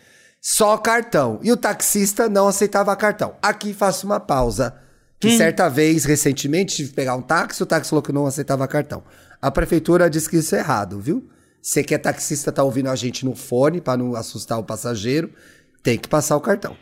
Só 0.40 0.78
cartão. 0.78 1.38
E 1.42 1.52
o 1.52 1.56
taxista 1.56 2.30
não 2.30 2.48
aceitava 2.48 2.96
cartão. 2.96 3.34
Aqui 3.42 3.74
faço 3.74 4.06
uma 4.06 4.18
pausa. 4.18 4.74
Que 5.20 5.28
Hum. 5.28 5.36
certa 5.36 5.68
vez, 5.68 6.04
recentemente, 6.06 6.76
tive 6.76 6.88
que 6.90 6.94
pegar 6.94 7.14
um 7.14 7.20
táxi, 7.20 7.62
o 7.62 7.66
táxi 7.66 7.90
falou 7.90 8.02
que 8.02 8.12
não 8.12 8.26
aceitava 8.26 8.66
cartão. 8.66 9.02
A 9.42 9.50
prefeitura 9.50 10.08
disse 10.08 10.30
que 10.30 10.36
isso 10.38 10.54
é 10.56 10.60
errado, 10.60 10.98
viu? 10.98 11.28
Você 11.60 11.82
que 11.84 11.94
é 11.94 11.98
taxista, 11.98 12.50
tá 12.50 12.62
ouvindo 12.62 12.88
a 12.88 12.96
gente 12.96 13.22
no 13.24 13.34
fone 13.34 13.82
pra 13.82 13.96
não 13.98 14.14
assustar 14.14 14.58
o 14.58 14.62
passageiro, 14.64 15.30
tem 15.82 15.98
que 15.98 16.08
passar 16.08 16.36
o 16.36 16.40
cartão. 16.40 16.74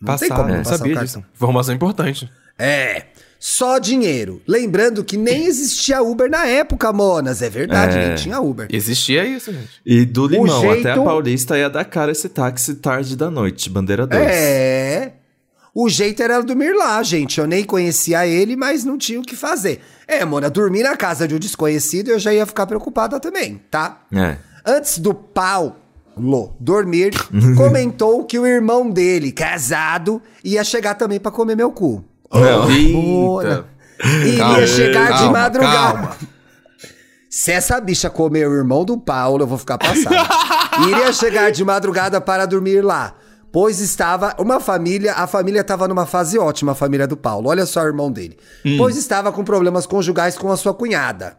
Não 0.00 0.16
tem 0.16 0.28
como 0.28 0.48
não 0.48 0.62
passar 0.64 0.78
Sabia 0.78 0.92
o 0.92 0.96
cartão. 0.96 1.20
disso. 1.20 1.30
Informação 1.34 1.74
importante. 1.74 2.28
É. 2.58 3.06
Só 3.42 3.78
dinheiro. 3.78 4.42
Lembrando 4.46 5.02
que 5.02 5.16
nem 5.16 5.46
existia 5.46 6.02
Uber 6.02 6.28
na 6.30 6.44
época, 6.46 6.92
Monas. 6.92 7.40
É 7.40 7.48
verdade, 7.48 7.96
É. 7.96 8.08
nem 8.08 8.14
tinha 8.16 8.38
Uber. 8.38 8.68
Existia 8.70 9.24
isso, 9.24 9.50
gente. 9.50 9.80
E 9.84 10.04
do 10.04 10.26
Limão 10.26 10.60
jeito- 10.60 10.86
até 10.86 11.00
a 11.00 11.02
Paulista 11.02 11.56
ia 11.58 11.70
dar 11.70 11.86
cara 11.86 12.12
esse 12.12 12.28
táxi 12.28 12.74
tarde 12.74 13.16
da 13.16 13.30
noite, 13.30 13.70
bandeira 13.70 14.06
2. 14.06 14.22
É. 14.22 15.12
O 15.74 15.88
jeito 15.88 16.22
era 16.22 16.42
dormir 16.42 16.72
lá, 16.74 17.02
gente. 17.02 17.40
Eu 17.40 17.46
nem 17.46 17.64
conhecia 17.64 18.26
ele, 18.26 18.56
mas 18.56 18.84
não 18.84 18.98
tinha 18.98 19.18
o 19.18 19.22
que 19.22 19.34
fazer. 19.34 19.80
É, 20.06 20.22
Mona, 20.24 20.50
dormir 20.50 20.82
na 20.82 20.94
casa 20.96 21.26
de 21.26 21.34
um 21.34 21.38
desconhecido 21.38 22.10
eu 22.10 22.18
já 22.18 22.34
ia 22.34 22.44
ficar 22.44 22.66
preocupada 22.66 23.18
também, 23.18 23.58
tá? 23.70 24.02
É. 24.12 24.36
Antes 24.66 24.98
do 24.98 25.14
Paulo 25.14 25.76
dormir, 26.58 27.12
comentou 27.56 28.24
que 28.24 28.38
o 28.38 28.44
irmão 28.46 28.90
dele, 28.90 29.32
casado, 29.32 30.20
ia 30.44 30.62
chegar 30.62 30.94
também 30.94 31.18
pra 31.18 31.30
comer 31.30 31.56
meu 31.56 31.70
cu. 31.72 32.04
Não. 32.32 32.68
Mona. 32.92 33.66
Iria 34.02 34.38
Calma, 34.38 34.66
chegar 34.66 35.04
de 35.12 35.18
calma, 35.18 35.32
madrugada. 35.32 35.76
calma. 35.98 36.16
Se 37.28 37.52
essa 37.52 37.80
bicha 37.80 38.08
comer 38.10 38.48
o 38.48 38.54
irmão 38.54 38.84
do 38.84 38.98
Paulo, 38.98 39.42
eu 39.42 39.46
vou 39.46 39.58
ficar 39.58 39.78
passado. 39.78 40.14
Iria 40.88 41.12
chegar 41.12 41.50
de 41.52 41.64
madrugada 41.64 42.20
para 42.20 42.46
dormir 42.46 42.82
lá, 42.82 43.14
pois 43.52 43.78
estava 43.80 44.34
uma 44.38 44.58
família, 44.58 45.12
a 45.12 45.26
família 45.26 45.60
estava 45.60 45.86
numa 45.86 46.06
fase 46.06 46.38
ótima, 46.38 46.72
a 46.72 46.74
família 46.74 47.06
do 47.06 47.16
Paulo. 47.16 47.48
Olha 47.50 47.66
só 47.66 47.82
o 47.82 47.86
irmão 47.86 48.10
dele. 48.10 48.36
Pois 48.78 48.96
estava 48.96 49.30
com 49.30 49.44
problemas 49.44 49.86
conjugais 49.86 50.36
com 50.36 50.50
a 50.50 50.56
sua 50.56 50.72
cunhada. 50.74 51.36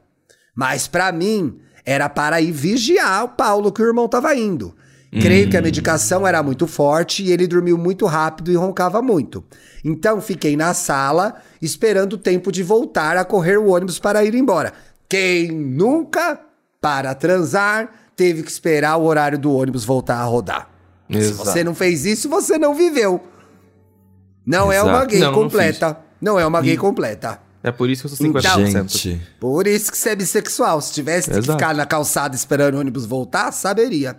Mas 0.55 0.87
pra 0.87 1.11
mim, 1.11 1.59
era 1.85 2.07
para 2.07 2.39
ir 2.39 2.51
vigiar 2.51 3.23
o 3.25 3.29
Paulo 3.29 3.71
que 3.71 3.81
o 3.81 3.87
irmão 3.87 4.05
estava 4.05 4.35
indo. 4.35 4.75
Creio 5.19 5.49
que 5.49 5.57
a 5.57 5.61
medicação 5.61 6.25
era 6.25 6.41
muito 6.41 6.65
forte 6.65 7.21
e 7.21 7.31
ele 7.33 7.45
dormiu 7.45 7.77
muito 7.77 8.05
rápido 8.05 8.49
e 8.49 8.55
roncava 8.55 9.01
muito. 9.01 9.43
Então 9.83 10.21
fiquei 10.21 10.55
na 10.55 10.73
sala 10.73 11.35
esperando 11.61 12.13
o 12.13 12.17
tempo 12.17 12.49
de 12.49 12.63
voltar 12.63 13.17
a 13.17 13.25
correr 13.25 13.57
o 13.57 13.67
ônibus 13.69 13.99
para 13.99 14.23
ir 14.23 14.33
embora. 14.35 14.71
Quem 15.09 15.51
nunca, 15.51 16.39
para 16.79 17.13
transar, 17.13 17.89
teve 18.15 18.41
que 18.41 18.49
esperar 18.51 18.95
o 18.95 19.03
horário 19.03 19.37
do 19.37 19.53
ônibus 19.53 19.83
voltar 19.83 20.15
a 20.15 20.23
rodar. 20.23 20.69
Se 21.11 21.17
Exato. 21.17 21.49
você 21.49 21.63
não 21.63 21.75
fez 21.75 22.05
isso, 22.05 22.29
você 22.29 22.57
não 22.57 22.73
viveu. 22.73 23.21
Não 24.45 24.71
é 24.71 24.81
uma 24.81 24.99
Exato. 24.99 25.07
gay 25.07 25.19
Não, 25.19 25.31
não 25.31 25.33
completa. 25.33 25.97
Não, 26.21 26.39
é 26.39 26.45
uma 26.45 26.61
gay 26.61 26.77
completa. 26.77 27.41
É 27.63 27.71
por 27.71 27.89
isso 27.89 28.03
que 28.07 28.13
eu 28.13 28.15
sou 28.15 28.25
Então, 28.27 28.41
50%. 28.41 28.89
Gente. 28.89 29.21
Por 29.39 29.67
isso 29.67 29.91
que 29.91 29.97
você 29.97 30.11
é 30.11 30.15
bissexual. 30.15 30.81
Se 30.81 30.93
tivesse 30.93 31.29
que 31.29 31.37
Exato. 31.37 31.51
ficar 31.59 31.75
na 31.75 31.85
calçada 31.85 32.35
esperando 32.35 32.75
o 32.75 32.79
ônibus 32.79 33.05
voltar, 33.05 33.51
saberia. 33.51 34.17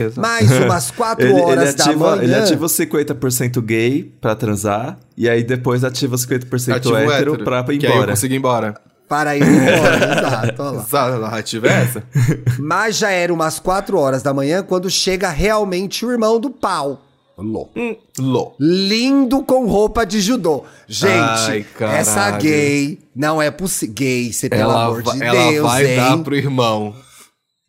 Exato. 0.00 0.20
Mais 0.20 0.50
umas 0.50 0.90
quatro 0.92 1.24
Ele, 1.26 1.34
ele 1.34 1.42
horas 1.42 1.74
da 1.74 1.84
ativa, 1.84 2.10
manhã. 2.10 2.22
ele 2.22 2.34
ativa 2.34 2.66
os 2.66 2.72
50% 2.72 3.60
gay 3.62 4.12
pra 4.20 4.34
transar, 4.34 4.98
e 5.16 5.28
aí 5.28 5.42
depois 5.42 5.82
ativa 5.84 6.14
os 6.14 6.26
50% 6.26 6.76
Ativo 6.76 6.96
hétero, 6.96 7.38
pra 7.44 7.60
ir 7.70 7.78
que 7.78 7.86
aí 7.86 7.92
eu 7.92 7.96
embora. 7.96 8.12
consigo 8.12 8.34
ir 8.34 8.36
embora. 8.36 8.74
Para 9.08 9.36
ir 9.36 9.42
embora, 9.42 9.96
exato. 10.18 10.62
olha 10.62 10.70
lá. 10.72 10.82
Exato, 10.82 11.12
a 11.14 11.18
narrativa 11.18 11.68
é 11.68 11.82
essa. 11.82 12.02
Mas 12.58 12.96
já 12.96 13.10
era 13.10 13.32
umas 13.32 13.58
quatro 13.60 13.98
horas 13.98 14.22
da 14.22 14.34
manhã 14.34 14.62
quando 14.62 14.90
chega 14.90 15.28
realmente 15.30 16.04
o 16.04 16.10
irmão 16.10 16.40
do 16.40 16.50
pau. 16.50 17.02
Lô. 17.38 17.68
Hum, 17.76 17.94
Lô. 18.18 18.54
Lindo 18.58 19.42
com 19.42 19.66
roupa 19.66 20.06
de 20.06 20.20
judô. 20.22 20.64
Gente, 20.88 21.12
Ai, 21.12 21.66
essa 21.94 22.30
gay 22.32 22.98
não 23.14 23.40
é 23.42 23.50
possível. 23.50 23.94
Gay, 23.94 24.32
você, 24.32 24.48
pelo 24.48 24.62
Ela, 24.62 24.84
amor 24.86 25.02
de 25.02 25.22
ela 25.22 25.50
Deus, 25.50 25.62
vai 25.70 25.86
hein? 25.86 25.96
dar 25.96 26.18
pro 26.24 26.34
irmão. 26.34 26.94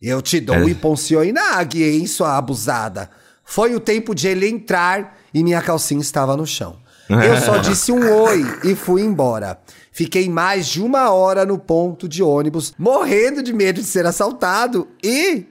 Eu 0.01 0.21
te 0.21 0.39
dou 0.39 0.55
É. 0.55 0.59
um 0.59 0.69
Iponcionag, 0.69 1.81
hein, 1.83 2.05
sua 2.07 2.37
abusada. 2.37 3.09
Foi 3.43 3.73
o 3.75 3.79
tempo 3.79 4.13
de 4.13 4.27
ele 4.27 4.47
entrar 4.47 5.17
e 5.33 5.43
minha 5.43 5.61
calcinha 5.61 6.01
estava 6.01 6.35
no 6.37 6.45
chão. 6.45 6.77
Eu 7.09 7.37
só 7.41 7.57
disse 7.59 7.91
um 7.91 8.11
oi 8.23 8.43
e 8.63 8.75
fui 8.75 9.01
embora. 9.01 9.59
Fiquei 9.91 10.29
mais 10.29 10.67
de 10.67 10.81
uma 10.81 11.09
hora 11.11 11.45
no 11.45 11.57
ponto 11.57 12.07
de 12.07 12.21
ônibus, 12.21 12.73
morrendo 12.77 13.41
de 13.41 13.53
medo 13.53 13.81
de 13.81 13.87
ser 13.87 14.05
assaltado 14.05 14.87
e 15.01 15.45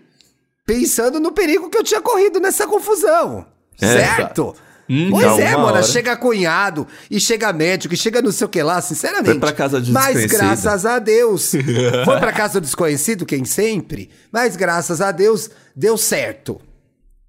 pensando 0.64 1.18
no 1.18 1.32
perigo 1.32 1.68
que 1.70 1.78
eu 1.78 1.82
tinha 1.82 2.00
corrido 2.00 2.38
nessa 2.38 2.66
confusão. 2.66 3.46
É, 3.80 3.86
certo? 3.86 4.54
Hum, 4.88 5.08
pois 5.10 5.38
é, 5.38 5.52
mano. 5.52 5.66
hora. 5.66 5.82
Chega 5.82 6.16
cunhado 6.16 6.86
e 7.10 7.18
chega 7.18 7.52
médico 7.52 7.94
e 7.94 7.96
chega 7.96 8.22
não 8.22 8.30
sei 8.30 8.46
o 8.46 8.50
que 8.50 8.62
lá, 8.62 8.80
sinceramente. 8.80 9.30
Foi 9.30 9.40
pra 9.40 9.52
casa 9.52 9.80
de 9.80 9.92
Mas 9.92 10.26
graças 10.26 10.86
a 10.86 10.98
Deus. 10.98 11.52
Foi 12.04 12.18
pra 12.18 12.32
casa 12.32 12.60
do 12.60 12.64
desconhecido, 12.64 13.26
quem 13.26 13.44
sempre. 13.44 14.10
Mas 14.32 14.56
graças 14.56 15.00
a 15.00 15.10
Deus, 15.10 15.50
deu 15.74 15.98
certo. 15.98 16.60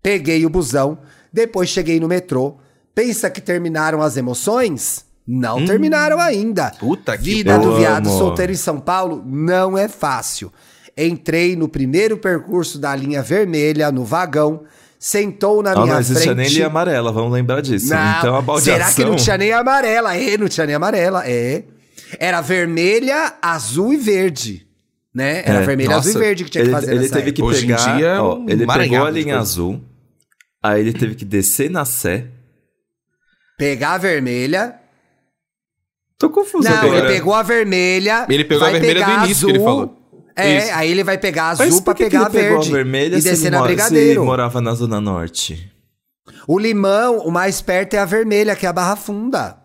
Peguei 0.01 0.45
o 0.45 0.49
busão, 0.49 0.99
depois 1.33 1.69
cheguei 1.69 1.99
no 1.99 2.07
metrô. 2.07 2.57
Pensa 2.93 3.29
que 3.29 3.41
terminaram 3.41 4.01
as 4.01 4.17
emoções? 4.17 5.05
Não 5.27 5.65
terminaram 5.65 6.19
ainda. 6.19 6.71
Hum. 6.75 6.79
Puta 6.79 7.17
que 7.17 7.23
Vida 7.23 7.59
do 7.59 7.75
viado 7.75 8.07
Amo. 8.07 8.17
solteiro 8.17 8.53
em 8.53 8.55
São 8.55 8.79
Paulo 8.79 9.21
não 9.25 9.77
é 9.77 9.87
fácil. 9.87 10.51
Entrei 10.97 11.55
no 11.55 11.67
primeiro 11.67 12.17
percurso 12.17 12.79
da 12.79 12.95
linha 12.95 13.21
vermelha, 13.21 13.91
no 13.91 14.03
vagão, 14.03 14.63
sentou 14.99 15.61
na 15.63 15.73
Não, 15.73 15.83
minha 15.83 15.93
não 15.95 15.99
existia 16.01 16.33
frente. 16.33 16.37
nem 16.37 16.49
linha 16.49 16.67
amarela, 16.67 17.11
vamos 17.11 17.31
lembrar 17.31 17.61
disso. 17.61 17.89
Não, 17.93 18.17
então 18.19 18.35
a 18.35 18.41
baldeação... 18.41 18.73
Será 18.73 18.93
que 18.93 19.05
não 19.05 19.15
tinha 19.15 19.37
nem 19.37 19.51
amarela? 19.53 20.15
É, 20.17 20.37
não 20.37 20.47
tinha 20.47 20.65
nem 20.65 20.75
amarela. 20.75 21.23
É. 21.25 21.63
Era 22.19 22.41
vermelha, 22.41 23.33
azul 23.41 23.93
e 23.93 23.97
verde. 23.97 24.65
Né? 25.13 25.41
Era 25.45 25.59
É, 25.61 25.65
vermelha, 25.65 25.89
nossa, 25.89 26.09
azul 26.09 26.21
e 26.21 26.23
verde 26.25 26.43
que 26.45 26.49
tinha 26.51 26.63
que 26.63 26.69
ele, 26.69 26.75
fazer 26.75 26.95
ele 26.95 27.09
teve 27.09 27.31
que 27.31 27.41
época. 27.41 27.45
Hoje 27.55 27.65
em 27.65 27.67
pegar. 27.67 27.97
dia 27.97 28.07
é 28.07 28.19
ó, 28.19 28.39
ele 28.47 28.67
pegou 28.67 29.05
a 29.05 29.09
linha 29.09 29.39
azul. 29.39 29.81
Aí 30.61 30.81
ele 30.81 30.93
teve 30.93 31.15
que 31.15 31.25
descer 31.25 31.69
na 31.69 31.85
Sé. 31.85 32.25
Pegar 33.57 33.93
a 33.93 33.97
vermelha. 33.97 34.75
Tô 36.19 36.29
confuso 36.29 36.67
Não, 36.67 36.75
agora. 36.77 36.97
ele 36.99 37.07
pegou 37.07 37.33
a 37.33 37.43
vermelha. 37.43 38.25
Ele 38.29 38.43
pegou 38.43 38.65
a 38.67 38.71
vermelha 38.71 38.93
pegar 39.05 39.19
do 39.19 39.25
início 39.25 39.45
que 39.47 39.51
ele 39.53 39.59
azul. 39.59 39.67
falou. 39.69 39.96
É, 40.37 40.57
Isso. 40.57 40.69
aí 40.73 40.91
ele 40.91 41.03
vai 41.03 41.17
pegar 41.17 41.55
Mas 41.57 41.61
azul 41.61 41.81
por 41.81 41.85
pra 41.85 41.93
que 41.95 42.03
que 42.03 42.09
pegar 42.11 42.25
a 42.25 42.29
ele 42.29 42.31
pegou 42.37 42.57
verde. 42.59 42.69
a 42.69 42.75
vermelha 42.75 43.17
e 43.17 43.21
descer 43.21 43.51
na 43.51 43.57
mora- 43.59 43.69
se 43.71 43.75
Brigadeiro. 43.75 44.23
morava 44.23 44.61
na 44.61 44.73
Zona 44.75 45.01
Norte? 45.01 45.71
O 46.47 46.59
limão, 46.59 47.17
o 47.19 47.31
mais 47.31 47.59
perto 47.59 47.95
é 47.95 47.97
a 47.99 48.05
vermelha, 48.05 48.55
que 48.55 48.65
é 48.65 48.69
a 48.69 48.73
Barra 48.73 48.95
Funda. 48.95 49.57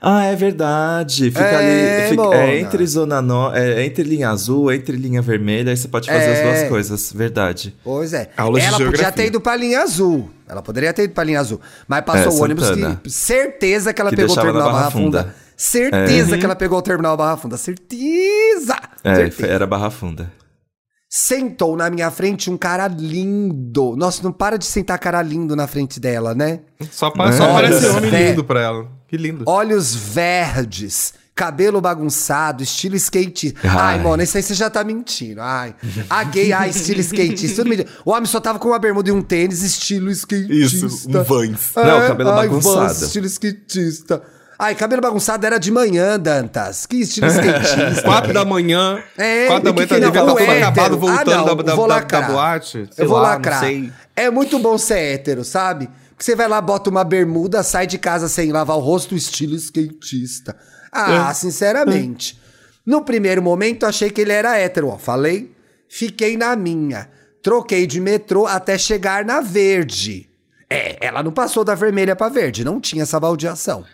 Ah, 0.00 0.24
é 0.24 0.36
verdade. 0.36 1.30
Fica 1.30 1.40
É, 1.44 2.06
ali. 2.06 2.10
fica- 2.10 2.34
é 2.36 2.58
entre 2.60 2.86
zona 2.86 3.22
no, 3.22 3.50
é 3.54 3.84
entre 3.84 4.02
linha 4.02 4.28
azul, 4.30 4.70
entre 4.70 4.96
linha 4.96 5.22
vermelha, 5.22 5.70
aí 5.70 5.76
você 5.76 5.88
pode 5.88 6.08
fazer 6.08 6.24
É. 6.24 6.32
as 6.32 6.42
duas 6.58 6.68
coisas. 6.68 7.12
Verdade. 7.12 7.74
Pois 7.82 8.12
é. 8.12 8.28
Aulas 8.36 8.62
Ela 8.62 8.72
podia 8.72 8.84
geografia. 8.86 9.12
ter 9.12 9.26
ido 9.26 9.40
pra 9.40 9.56
linha 9.56 9.80
azul. 9.80 10.30
Ela 10.48 10.62
poderia 10.62 10.92
ter 10.92 11.04
ido 11.04 11.14
pra 11.14 11.24
linha 11.24 11.40
azul. 11.40 11.58
Mas 11.88 12.04
passou 12.04 12.32
É, 12.32 12.34
o 12.34 12.42
ônibus 12.42 12.66
Santana. 12.66 13.00
que. 13.02 13.10
Certeza 13.10 13.94
que 13.94 14.00
ela 14.00 14.10
Que 14.10 14.16
pegou 14.16 14.32
o 14.32 14.40
terminal 14.40 14.62
Barra 14.68 14.78
Barra 14.78 14.90
Funda. 14.90 15.22
Funda. 15.24 15.34
Certeza 15.62 16.36
que 16.36 16.44
ela 16.44 16.56
pegou 16.56 16.78
o 16.78 16.82
terminal 16.82 17.16
Barra 17.16 17.36
Funda. 17.36 17.56
Certeza! 17.56 18.76
É, 19.04 19.14
Certeza. 19.14 19.46
era 19.52 19.66
Barra 19.66 19.90
Funda. 19.90 20.30
Sentou 21.08 21.76
na 21.76 21.88
minha 21.90 22.10
frente 22.10 22.50
um 22.50 22.56
cara 22.56 22.88
lindo. 22.88 23.94
Nossa, 23.96 24.22
não 24.22 24.32
para 24.32 24.56
de 24.58 24.64
sentar 24.64 24.98
cara 24.98 25.20
lindo 25.22 25.54
na 25.54 25.66
frente 25.66 26.00
dela, 26.00 26.34
né? 26.34 26.60
Só, 26.90 27.10
pa- 27.10 27.30
só 27.32 27.44
Olha, 27.44 27.68
parece 27.68 27.86
homem 27.86 28.10
lindo 28.28 28.42
pra 28.42 28.60
ela. 28.62 28.88
Que 29.06 29.16
lindo. 29.18 29.44
Olhos 29.46 29.94
verdes, 29.94 31.12
cabelo 31.34 31.82
bagunçado, 31.82 32.62
estilo 32.62 32.96
skate. 32.96 33.54
Ai, 33.62 33.98
Ai. 33.98 34.02
mano, 34.02 34.22
esse 34.22 34.38
aí 34.38 34.42
você 34.42 34.54
já 34.54 34.70
tá 34.70 34.82
mentindo. 34.82 35.42
Ai, 35.42 35.74
a 36.08 36.24
gay, 36.24 36.50
ai, 36.52 36.70
estilo 36.70 37.00
skatista. 37.00 37.56
Tudo 37.62 37.68
mentira. 37.68 37.88
O 38.06 38.10
homem 38.10 38.24
só 38.24 38.40
tava 38.40 38.58
com 38.58 38.68
uma 38.68 38.78
bermuda 38.78 39.10
e 39.10 39.12
um 39.12 39.20
tênis, 39.22 39.62
estilo 39.62 40.10
skatista. 40.10 40.52
Isso, 40.54 41.08
um 41.08 41.22
Vans. 41.22 41.72
Não, 41.76 42.08
cabelo 42.08 42.30
ai, 42.30 42.48
bagunçado. 42.48 42.74
Vans, 42.88 43.02
estilo 43.02 43.26
skatista. 43.26 44.22
Ai, 44.64 44.76
cabelo 44.76 45.02
bagunçado 45.02 45.44
era 45.44 45.58
de 45.58 45.72
manhã, 45.72 46.20
Dantas. 46.20 46.86
Que 46.86 46.98
estilo 47.00 47.26
skatista. 47.32 48.02
Quatro 48.02 48.32
da 48.32 48.44
manhã. 48.44 49.02
É, 49.18 49.46
quatro 49.48 49.64
da 49.64 49.72
manhã 49.72 49.86
tá 49.88 49.94
que 49.96 50.00
devia 50.00 50.20
não, 50.20 50.20
estar 50.20 50.22
o 50.22 50.26
todo 50.36 50.40
hétero. 50.40 50.66
acabado 50.66 50.94
Ah, 50.94 50.98
voltando 50.98 51.46
não, 51.46 51.56
da, 51.56 51.62
da, 51.64 51.74
vou 51.74 51.88
da- 51.88 51.94
lacrar. 51.96 52.22
da 52.22 52.28
boate. 52.32 52.88
Eu 52.96 53.08
vou 53.08 53.18
lá, 53.18 53.30
lacrar. 53.30 53.64
É 54.14 54.30
muito 54.30 54.58
bom 54.60 54.78
ser 54.78 54.98
hétero, 54.98 55.42
sabe? 55.42 55.88
Porque 56.10 56.22
você 56.24 56.36
vai 56.36 56.46
lá, 56.46 56.60
bota 56.60 56.88
uma 56.90 57.02
bermuda, 57.02 57.62
sai 57.64 57.88
de 57.88 57.98
casa 57.98 58.28
sem 58.28 58.52
lavar 58.52 58.76
o 58.76 58.80
rosto, 58.80 59.16
estilo 59.16 59.56
skatista. 59.56 60.56
Ah, 60.92 61.30
É. 61.30 61.34
sinceramente. 61.34 62.40
No 62.86 63.02
primeiro 63.04 63.42
momento, 63.42 63.84
achei 63.84 64.10
que 64.10 64.20
ele 64.20 64.32
era 64.32 64.56
hétero, 64.56 64.88
ó. 64.90 64.96
Falei, 64.98 65.50
fiquei 65.88 66.36
na 66.36 66.54
minha. 66.54 67.08
Troquei 67.42 67.84
de 67.84 68.00
metrô 68.00 68.46
até 68.46 68.78
chegar 68.78 69.24
na 69.24 69.40
verde. 69.40 70.28
É, 70.70 70.96
ela 71.04 71.20
não 71.20 71.32
passou 71.32 71.64
da 71.64 71.74
vermelha 71.74 72.14
pra 72.14 72.28
verde, 72.28 72.64
não 72.64 72.80
tinha 72.80 73.02
essa 73.02 73.18
baldeação. 73.18 73.84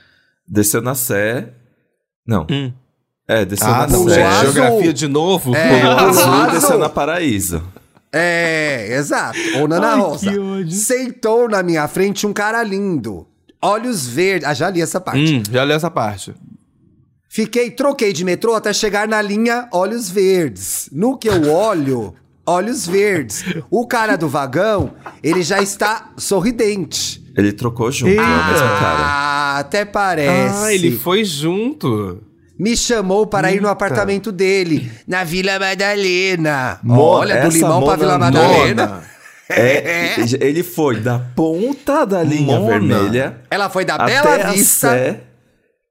Desceu 0.48 0.80
na 0.82 0.94
Sé. 0.94 1.52
Não. 2.26 2.46
É, 3.26 3.44
desceu 3.44 3.68
Ah, 3.68 3.86
na 3.86 3.86
não, 3.88 4.08
Sé. 4.08 4.22
azul. 4.24 4.52
Geografia 4.52 4.92
de 4.92 5.06
novo. 5.08 5.54
É. 5.54 5.68
Pulou 5.80 5.98
azul 5.98 6.22
Azul. 6.32 6.48
e 6.48 6.50
desceu 6.52 6.78
na 6.78 6.88
Paraíso. 6.88 7.62
É, 8.12 8.88
exato. 8.96 9.38
Ou 9.58 9.68
Nana 9.68 9.92
Ai, 9.92 9.98
Rosa. 10.00 10.30
Sentou 10.70 11.48
na 11.48 11.62
minha 11.62 11.86
frente 11.86 12.26
um 12.26 12.32
cara 12.32 12.62
lindo. 12.62 13.26
Olhos 13.62 14.06
verdes. 14.06 14.48
Ah, 14.48 14.54
já 14.54 14.70
li 14.70 14.80
essa 14.80 14.98
parte. 15.00 15.20
Hum, 15.36 15.42
já 15.50 15.64
li 15.64 15.72
essa 15.72 15.90
parte. 15.90 16.34
Fiquei, 17.28 17.70
troquei 17.70 18.12
de 18.14 18.24
metrô 18.24 18.54
até 18.54 18.72
chegar 18.72 19.06
na 19.06 19.20
linha 19.20 19.68
Olhos 19.70 20.08
Verdes. 20.08 20.88
No 20.90 21.18
que 21.18 21.28
eu 21.28 21.52
olho, 21.52 22.14
Olhos 22.48 22.86
Verdes. 22.86 23.44
O 23.70 23.86
cara 23.86 24.16
do 24.16 24.28
vagão, 24.28 24.92
ele 25.22 25.42
já 25.42 25.60
está 25.62 26.10
sorridente. 26.16 27.22
Ele 27.36 27.52
trocou 27.52 27.90
junto, 27.92 28.10
é 28.10 28.22
o 28.22 28.46
mesmo 28.46 28.68
cara. 28.80 28.98
Ah, 29.04 29.58
até 29.58 29.84
parece. 29.84 30.64
Ah, 30.64 30.74
ele 30.74 30.92
foi 30.96 31.24
junto. 31.24 32.22
Me 32.58 32.76
chamou 32.76 33.24
para 33.26 33.52
ir 33.52 33.60
no 33.60 33.68
apartamento 33.68 34.32
dele, 34.32 34.90
na 35.06 35.22
Vila 35.22 35.58
Madalena. 35.60 36.80
Mo- 36.82 37.00
Olha, 37.00 37.42
do 37.42 37.50
Limão 37.50 37.84
pra 37.84 37.96
mona 37.96 37.96
Vila 37.96 38.18
nona. 38.18 38.30
Madalena. 38.30 39.02
É, 39.48 40.16
ele 40.40 40.62
foi 40.64 40.96
da 41.00 41.18
ponta 41.18 42.04
da 42.04 42.22
linha 42.22 42.58
Mona. 42.58 42.72
vermelha 42.78 43.40
Ela 43.50 43.70
foi 43.70 43.84
da 43.84 43.94
até 43.94 44.20
Bela 44.22 44.48
a 44.48 44.52
Vista. 44.52 44.88
Sé, 44.90 45.20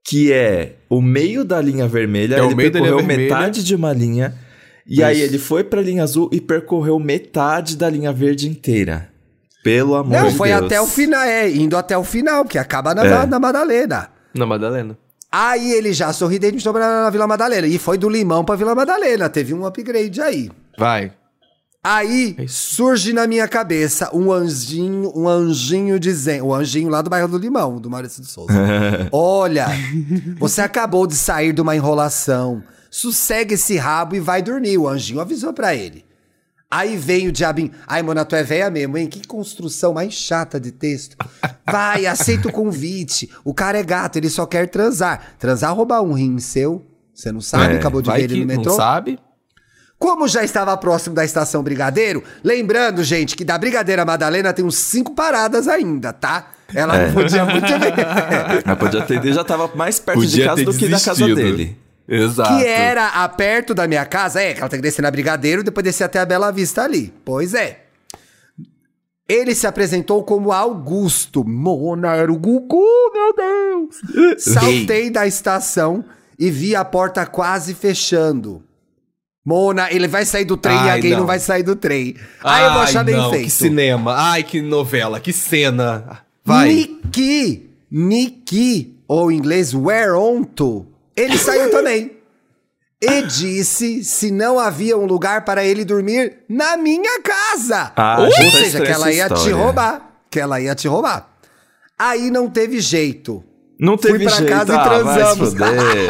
que 0.06 0.32
é 0.34 0.74
o 0.89 1.02
meio 1.02 1.43
da 1.46 1.62
linha 1.62 1.88
vermelha. 1.88 2.36
É 2.36 2.41
o 2.41 2.48
ele 2.48 2.56
meio 2.56 2.70
da 2.72 2.80
linha 2.80 2.91
percorreu 2.91 3.08
vermelha. 3.08 3.34
metade 3.36 3.63
de 3.63 3.74
uma 3.76 3.93
linha. 3.93 4.34
E 4.88 5.04
aí 5.04 5.19
ele 5.19 5.38
foi 5.38 5.63
pra 5.63 5.82
linha 5.82 6.04
azul 6.04 6.30
e 6.32 6.39
percorreu 6.39 6.97
metade 7.00 7.76
da 7.76 7.89
linha 7.89 8.12
verde 8.13 8.47
inteira. 8.47 9.10
Pelo 9.63 9.95
amor 9.95 10.12
Não, 10.21 10.30
de 10.30 10.36
foi 10.36 10.50
Deus. 10.50 10.63
até 10.63 10.80
o 10.80 10.88
final, 10.88 11.21
é, 11.21 11.50
indo 11.50 11.76
até 11.76 11.97
o 11.97 12.04
final, 12.04 12.45
que 12.45 12.58
acaba 12.58 12.95
na, 12.95 13.06
É. 13.06 13.26
na 13.26 13.39
Madalena. 13.39 14.10
Na 14.34 14.45
Madalena. 14.45 14.97
Aí 15.30 15.73
ele 15.73 15.91
já 15.91 16.13
sorridente 16.13 16.62
sobre 16.62 16.82
na, 16.82 17.04
na 17.04 17.10
Vila 17.10 17.28
Madalena. 17.28 17.67
E 17.67 17.78
foi 17.78 17.97
do 17.97 18.08
Limão 18.08 18.45
pra 18.45 18.56
Vila 18.56 18.73
Madalena. 18.73 19.28
Teve 19.30 19.54
um 19.54 19.65
upgrade 19.65 20.21
aí. 20.21 20.50
Vai. 20.78 21.12
Aí 21.84 22.36
É 22.38 22.45
surge 22.47 23.13
na 23.13 23.28
minha 23.28 23.47
cabeça 23.47 24.10
um 24.13 24.32
anjinho, 24.32 25.12
um 25.15 25.28
anjinho 25.28 26.00
dizendo, 26.00 26.45
o 26.45 26.54
anjinho 26.54 26.89
lá 26.89 27.02
do 27.02 27.10
bairro 27.10 27.28
do 27.28 27.38
Limão, 27.38 27.78
do 27.78 27.89
Maurício 27.89 28.21
de 28.21 28.30
Souza. 28.30 28.54
Olha, 29.12 29.67
você 30.39 30.62
acabou 30.62 31.06
de 31.08 31.15
sair 31.15 31.52
de 31.54 31.62
uma 31.62 31.76
enrolação. 31.76 32.63
Sossega 32.89 33.54
esse 33.54 33.78
rabo 33.78 34.15
e 34.15 34.19
vai 34.19 34.41
dormir. 34.41 34.78
O 34.78 34.88
anjinho 34.88 35.19
avisou 35.19 35.54
pra 35.54 35.76
ele. 35.76 36.06
Aí 36.69 36.97
vem 36.97 37.28
o 37.30 37.32
diabinho. 37.32 37.71
Ai, 37.88 38.02
mona, 38.04 38.26
tu 38.26 38.36
é 38.36 38.43
velha 38.43 38.69
mesmo, 38.69 38.97
hein? 38.97 39.08
Que 39.08 39.26
construção 39.26 39.93
mais 39.93 40.13
chata 40.13 40.60
de 40.60 40.71
texto. 40.71 41.15
Vai, 41.65 42.06
aceita 42.06 42.50
o 42.50 42.52
convite. 42.52 43.30
O 43.45 43.54
cara 43.54 43.78
é 43.80 43.84
gato, 43.84 44.17
ele 44.17 44.30
só 44.30 44.45
quer 44.45 44.67
transar. 44.67 45.36
Transar 45.39 45.73
roubar 45.73 46.02
um 46.02 46.12
rim 46.13 46.39
seu. 46.39 46.86
Você 47.13 47.32
não 47.32 47.39
sabe? 47.41 47.76
É, 47.76 47.78
Acabou 47.78 48.02
de 48.02 48.12
ver 48.12 48.21
ele 48.21 48.41
no 48.41 48.45
metrô. 48.47 48.65
não 48.71 48.76
sabe. 48.76 49.17
Como 49.97 50.28
já 50.28 50.43
estava 50.43 50.76
próximo 50.78 51.15
da 51.15 51.23
estação 51.26 51.63
Brigadeiro, 51.63 52.21
lembrando, 52.43 53.04
gente, 53.04 53.36
que 53.36 53.43
da 53.45 53.58
Brigadeira 53.58 54.06
Madalena 54.06 54.54
tem 54.54 54.63
uns 54.63 54.76
cinco 54.78 55.15
paradas 55.15 55.67
ainda, 55.67 56.12
tá? 56.13 56.52
Ela 56.76 56.95
É. 56.97 57.08
não 57.08 57.13
podia 57.13 57.45
muito 57.45 57.65
bem. 57.80 57.93
Mas 58.65 58.78
podia 58.78 59.00
atender, 59.02 59.34
já 59.34 59.43
tava 59.43 59.71
mais 59.73 60.00
perto 60.00 60.19
de 60.19 60.28
Podia 60.28 60.45
casa 60.45 60.56
ter 60.58 60.65
do 60.65 60.73
que 60.78 60.88
da 60.89 61.00
casa 61.00 61.13
desistido. 61.26 61.36
dele. 61.36 61.78
Exato. 62.08 62.58
que 62.58 62.65
era 62.65 63.08
a 63.08 63.28
perto 63.28 63.74
da 63.74 63.88
minha 63.88 64.06
casa. 64.06 64.41
É, 64.41 64.54
que 64.54 64.60
ela 64.60 64.70
tem 64.70 64.80
que 64.80 64.88
descer 64.88 65.02
na 65.02 65.12
Brigadeiro 65.12 65.62
e 65.62 65.63
depois 65.63 65.84
descer 65.84 66.06
até 66.06 66.20
a 66.20 66.26
Bela 66.26 66.52
Vista 66.52 66.84
ali. 66.84 67.13
Pois 67.26 67.54
é. 67.54 67.82
Ele 69.28 69.54
se 69.54 69.67
apresentou 69.67 70.24
como 70.24 70.54
Augusto. 70.54 71.43
Mona 71.43 72.15
era 72.15 72.32
o 72.32 72.38
Gugu, 72.38 73.12
meu 73.13 73.34
Deus. 73.36 74.39
Saltei 74.41 75.10
da 75.10 75.28
estação 75.28 76.06
e 76.39 76.50
vi 76.50 76.76
a 76.76 76.86
porta 76.86 77.26
quase 77.26 77.74
fechando. 77.74 78.63
Mona, 79.46 79.91
ele 79.91 80.08
vai 80.08 80.26
sair 80.26 80.46
do 80.46 80.58
trem 80.58 80.76
e 80.76 80.89
Ai, 80.89 81.02
gay 81.02 81.12
não. 81.12 81.20
não. 81.20 81.26
vai 81.26 81.39
sair 81.39 81.63
do 81.63 81.76
trem. 81.76 82.15
Aí 82.43 82.65
eu 82.65 82.74
vou 82.74 82.82
achar 82.82 83.04
bem 83.04 83.15
não, 83.15 83.30
feito. 83.30 83.46
Que 83.46 83.50
cinema. 83.50 84.13
Ai, 84.17 84.43
que 84.43 84.62
novela, 84.62 85.20
que 85.22 85.32
cena. 85.32 86.22
Vai. 86.43 86.67
Niki, 86.67 87.70
Niki, 87.89 88.98
ou 89.08 89.32
em 89.32 89.38
inglês 89.38 89.74
Whereonto, 89.74 90.86
ele 91.17 91.38
saiu 91.38 91.71
também. 91.71 92.17
E 93.01 93.21
disse 93.23 94.03
se 94.03 94.32
não 94.32 94.60
havia 94.60 94.97
um 94.97 95.06
lugar 95.06 95.45
para 95.45 95.63
ele 95.63 95.86
dormir 95.86 96.39
na 96.49 96.77
minha 96.77 97.21
casa. 97.21 97.91
Ah, 97.95 98.17
Ou 98.21 98.32
seja, 98.32 98.82
que 98.82 98.91
ela 98.91 99.12
ia 99.12 99.30
te 99.30 99.51
roubar. 99.51 100.21
Que 100.32 100.39
ela 100.39 100.60
ia 100.60 100.73
te 100.73 100.88
roubar. 100.88 101.30
Aí 101.97 102.32
não 102.32 102.49
teve 102.49 102.80
jeito. 102.80 103.43
Não 103.80 103.97
Fui 103.97 104.13
teve 104.13 104.25
pra 104.25 104.34
jeito, 104.34 104.49
casa 104.49 104.73
e 104.73 104.75
ah, 104.75 104.84
transamos. 104.84 105.49
Se 105.49 105.56
fuder. 105.56 106.10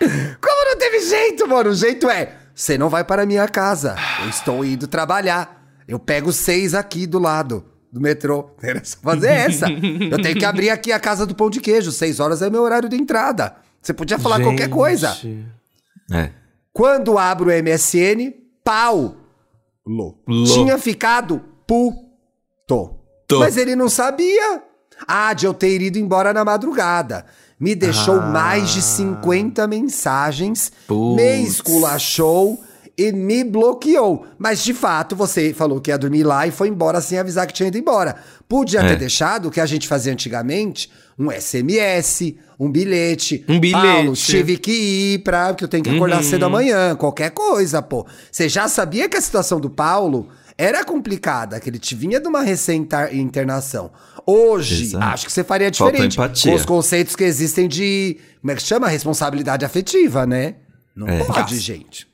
Como 0.40 0.64
não 0.64 0.78
teve 0.78 1.00
jeito, 1.00 1.46
mano? 1.46 1.70
O 1.70 1.74
jeito 1.74 2.10
é: 2.10 2.34
você 2.54 2.76
não 2.76 2.88
vai 2.88 3.04
para 3.04 3.22
a 3.22 3.26
minha 3.26 3.46
casa. 3.46 3.94
Eu 4.22 4.28
estou 4.28 4.64
indo 4.64 4.88
trabalhar. 4.88 5.64
Eu 5.86 5.98
pego 5.98 6.32
seis 6.32 6.74
aqui 6.74 7.06
do 7.06 7.18
lado 7.18 7.64
do 7.92 8.00
metrô. 8.00 8.50
Era 8.62 8.82
só 8.84 8.96
fazer 9.00 9.30
essa. 9.30 9.66
Eu 9.68 10.20
tenho 10.20 10.36
que 10.36 10.44
abrir 10.44 10.70
aqui 10.70 10.92
a 10.92 10.98
casa 10.98 11.24
do 11.24 11.34
pão 11.34 11.48
de 11.50 11.60
queijo. 11.60 11.92
Seis 11.92 12.18
horas 12.18 12.42
é 12.42 12.50
meu 12.50 12.62
horário 12.62 12.88
de 12.88 12.96
entrada. 12.96 13.56
Você 13.80 13.92
podia 13.94 14.18
falar 14.18 14.40
qualquer 14.42 14.68
coisa. 14.68 15.16
É. 16.12 16.30
Quando 16.72 17.18
abro 17.18 17.50
o 17.50 17.52
MSN, 17.62 18.32
pau. 18.64 19.16
Lô. 19.86 20.16
Tinha 20.46 20.78
ficado 20.78 21.40
puto. 21.66 22.96
Tô. 23.26 23.38
Mas 23.40 23.56
ele 23.56 23.74
não 23.74 23.88
sabia. 23.88 24.62
Ah, 25.06 25.32
de 25.32 25.46
eu 25.46 25.54
ter 25.54 25.80
ido 25.80 25.98
embora 25.98 26.32
na 26.32 26.44
madrugada. 26.44 27.24
Me 27.58 27.74
deixou 27.74 28.20
Ah. 28.20 28.26
mais 28.26 28.70
de 28.70 28.82
50 28.82 29.66
mensagens, 29.66 30.72
Putz. 30.86 31.16
me 31.16 31.42
esculachou 31.42 32.62
e 33.08 33.12
me 33.12 33.42
bloqueou. 33.44 34.26
Mas 34.38 34.62
de 34.62 34.74
fato, 34.74 35.16
você 35.16 35.54
falou 35.54 35.80
que 35.80 35.90
ia 35.90 35.96
dormir 35.98 36.22
lá 36.24 36.46
e 36.46 36.50
foi 36.50 36.68
embora 36.68 37.00
sem 37.00 37.18
avisar 37.18 37.46
que 37.46 37.52
tinha 37.54 37.68
ido 37.68 37.78
embora. 37.78 38.16
Podia 38.48 38.80
É. 38.80 38.88
ter 38.88 38.96
deixado 38.96 39.46
o 39.46 39.50
que 39.50 39.60
a 39.60 39.66
gente 39.66 39.86
fazia 39.88 40.12
antigamente, 40.12 40.90
um 41.18 41.30
SMS, 41.30 42.34
um 42.58 42.70
bilhete. 42.70 43.44
Um 43.48 43.58
bilhete. 43.60 43.80
Paulo, 43.86 44.12
tive 44.14 44.56
que 44.58 44.72
ir 45.14 45.18
pra, 45.20 45.48
porque 45.48 45.64
eu 45.64 45.68
tenho 45.68 45.82
que 45.84 45.90
acordar 45.90 46.22
cedo 46.24 46.44
amanhã, 46.44 46.94
qualquer 46.96 47.30
coisa, 47.30 47.80
pô. 47.80 48.06
Você 48.30 48.48
já 48.48 48.68
sabia 48.68 49.08
que 49.08 49.16
a 49.16 49.20
situação 49.20 49.58
do 49.60 49.70
Paulo 49.70 50.28
era 50.58 50.84
complicada, 50.84 51.58
que 51.58 51.70
ele 51.70 51.78
te 51.78 51.94
vinha 51.94 52.20
de 52.20 52.28
uma 52.28 52.42
recém-internação. 52.42 53.90
Hoje, 54.26 54.84
Exato. 54.84 55.04
acho 55.04 55.26
que 55.26 55.32
você 55.32 55.42
faria 55.44 55.70
diferente. 55.70 56.16
Com 56.18 56.54
os 56.54 56.64
conceitos 56.64 57.16
que 57.16 57.24
existem 57.24 57.66
de, 57.68 58.18
como 58.40 58.50
é 58.52 58.54
que 58.56 58.62
chama? 58.62 58.88
Responsabilidade 58.88 59.64
afetiva, 59.64 60.26
né? 60.26 60.56
Não 60.94 61.06
É. 61.08 61.24
pode, 61.24 61.58
gente. 61.58 62.06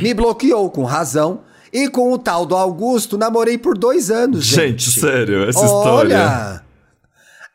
Me 0.00 0.12
bloqueou 0.14 0.70
com 0.70 0.84
razão. 0.84 1.40
E 1.72 1.88
com 1.88 2.12
o 2.12 2.18
tal 2.18 2.46
do 2.46 2.54
Augusto, 2.54 3.18
namorei 3.18 3.58
por 3.58 3.76
dois 3.76 4.08
anos, 4.08 4.44
gente. 4.44 4.84
Gente, 4.84 5.00
sério, 5.00 5.42
essa 5.48 5.58
história. 5.64 6.16
Olha! 6.16 6.62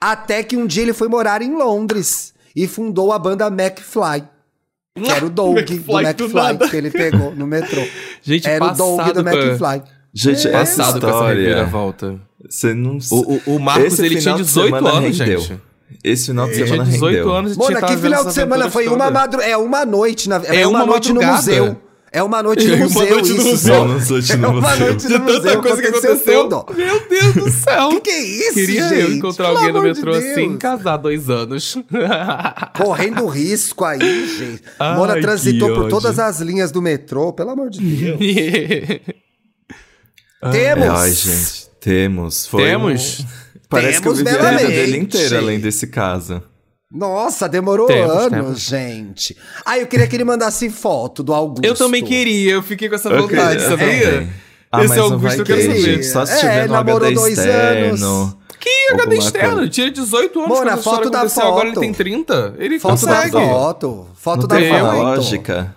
Até 0.01 0.43
que 0.43 0.57
um 0.57 0.67
dia 0.67 0.83
ele 0.83 0.93
foi 0.93 1.07
morar 1.07 1.41
em 1.41 1.55
Londres 1.55 2.33
e 2.53 2.67
fundou 2.67 3.13
a 3.13 3.19
banda 3.19 3.47
McFly. 3.47 4.23
Que 4.95 5.09
era 5.09 5.25
o 5.25 5.29
Doug 5.29 5.57
McFly 5.57 5.77
do 5.85 5.87
do 5.87 5.99
McFly 6.01 6.33
nada. 6.33 6.69
que 6.69 6.75
ele 6.75 6.91
pegou 6.91 7.33
no 7.33 7.47
metrô. 7.47 7.81
Gente, 8.21 8.45
era 8.47 8.65
o 8.65 8.71
Doug 8.73 9.01
do 9.13 9.19
McFly. 9.21 9.83
Gente, 10.13 10.47
essa 10.47 10.51
Passado 10.51 10.99
com 10.99 11.07
essa 11.07 11.15
história. 11.17 11.41
reviravolta. 11.41 12.19
Você 12.49 12.73
não 12.73 12.97
O, 13.11 13.15
o, 13.35 13.55
o 13.55 13.59
Marcos, 13.59 13.93
Esse 13.93 14.01
ele 14.05 14.09
tinha 14.19 14.21
final 14.21 14.37
de 14.37 14.43
18 14.43 14.65
semana 14.75 14.97
anos, 14.97 15.19
rendeu. 15.19 15.39
gente. 15.39 15.61
Esse 16.03 16.25
final 16.27 16.45
de 16.47 16.53
Ele 16.55 16.63
semana 16.65 16.83
tinha 16.83 16.93
18 16.93 17.15
rendeu. 17.15 17.33
anos 17.33 17.55
e 17.55 17.57
Mona, 17.57 17.81
que 17.81 17.97
final 17.97 18.25
de 18.25 18.33
semana 18.33 18.69
foi 18.69 18.87
uma 18.89 19.09
madru... 19.11 19.41
É 19.41 19.55
uma 19.55 19.85
noite, 19.85 20.27
na... 20.27 20.41
É 20.45 20.67
uma 20.67 20.85
noite 20.85 21.13
no 21.13 21.21
museu. 21.21 21.81
É 22.11 22.23
uma 22.23 22.41
noite 22.41 22.65
no 22.67 22.73
É 22.73 22.77
uma 22.77 22.83
museu, 22.85 23.09
noite 23.09 23.29
no 23.29 23.35
isso. 23.37 23.49
museu. 23.49 23.81
Uma 23.83 23.95
noite 23.99 24.31
é 24.31 24.35
no 24.35 24.49
uma 24.49 24.61
museu. 24.71 24.79
noite 24.87 25.07
De 25.07 25.13
no 25.13 25.19
museu. 25.25 25.41
tanta 25.41 25.57
coisa 25.61 25.81
que 25.81 25.87
aconteceu. 25.89 26.43
tudo. 26.49 26.65
Meu 26.75 27.07
Deus 27.07 27.33
do 27.35 27.49
céu. 27.51 27.89
Que 27.89 28.01
que 28.01 28.09
é 28.09 28.19
isso, 28.23 28.53
Queria 28.55 28.89
gente? 28.89 29.01
eu 29.01 29.11
encontrar 29.13 29.45
Pelo 29.45 29.57
alguém 29.57 29.73
no 29.73 29.79
amor 29.79 29.93
de 29.93 29.99
metrô 30.05 30.13
assim, 30.15 30.57
casar 30.57 30.97
dois 30.97 31.29
anos. 31.29 31.77
Correndo 32.75 33.27
risco 33.27 33.85
aí, 33.85 33.99
gente. 34.37 34.63
Ai, 34.79 34.95
Mona 34.97 35.21
transitou 35.21 35.69
que 35.69 35.75
por 35.75 35.89
todas 35.89 36.17
as 36.17 36.39
linhas 36.39 36.71
do 36.71 36.81
metrô, 36.81 37.31
pelo 37.31 37.51
amor 37.51 37.69
de 37.69 37.79
Deus. 37.79 38.19
É, 40.41 40.51
Temos. 40.51 40.87
ai, 41.01 41.11
gente, 41.11 41.69
temos. 41.81 42.45
Foi 42.47 42.63
Temos? 42.63 43.19
um- 43.19 43.25
Parece 43.67 44.01
que 44.01 44.07
eu 44.07 44.13
Temos 44.13 44.31
vivi 44.31 44.45
a 44.45 44.51
vida 44.57 44.67
dele 44.69 44.97
inteira 44.97 45.37
além 45.37 45.59
desse 45.59 45.85
caso. 45.87 46.41
Nossa, 46.91 47.47
demorou 47.47 47.85
Temos, 47.85 48.11
anos, 48.11 48.29
temos. 48.31 48.59
gente. 48.61 49.37
Ah, 49.63 49.77
eu 49.77 49.85
queria 49.85 50.07
que 50.07 50.15
ele 50.15 50.23
mandasse 50.23 50.69
foto 50.71 51.21
do 51.21 51.33
Augusto. 51.35 51.63
Eu 51.63 51.75
também 51.75 52.03
queria, 52.03 52.53
eu 52.53 52.63
fiquei 52.63 52.89
com 52.89 52.95
essa 52.95 53.09
Eu 53.09 53.21
vontade, 53.21 53.59
queria, 53.63 53.69
sabia? 53.69 54.29
Ah, 54.71 54.83
Esse 54.83 54.97
Augusto 54.99 55.39
eu 55.41 55.45
quero 55.45 55.61
saber. 55.61 55.79
gente. 55.81 56.05
Só 56.07 56.25
se 56.25 56.33
É, 56.33 56.37
tiver 56.39 56.67
no 56.67 56.73
namorou 56.73 57.07
HD 57.07 57.13
dois 57.15 57.37
externo. 57.37 58.05
anos. 58.05 58.35
Que 58.59 58.69
HD 58.93 59.17
externo? 59.17 59.55
coisa. 59.55 59.69
Tinha 59.69 59.91
18 59.91 60.39
anos 60.39 60.49
Mona, 60.49 60.61
quando 60.61 60.73
essa 60.73 60.81
foto 60.83 61.09
da 61.11 61.17
aconteceu, 61.19 61.43
Agora 61.47 61.65
ele 61.67 61.75
foto. 61.75 61.79
tem 61.81 61.93
30? 61.93 62.55
Ele 62.57 62.79
Foto 62.79 63.05
da 63.05 63.15
consegue. 63.15 63.31
foto. 63.31 64.07
Foto 64.15 64.39
Não 64.41 64.47
da 64.47 64.55
tem 64.55 64.69
foto. 64.69 64.83
uma 64.83 64.93
lógica. 64.93 65.75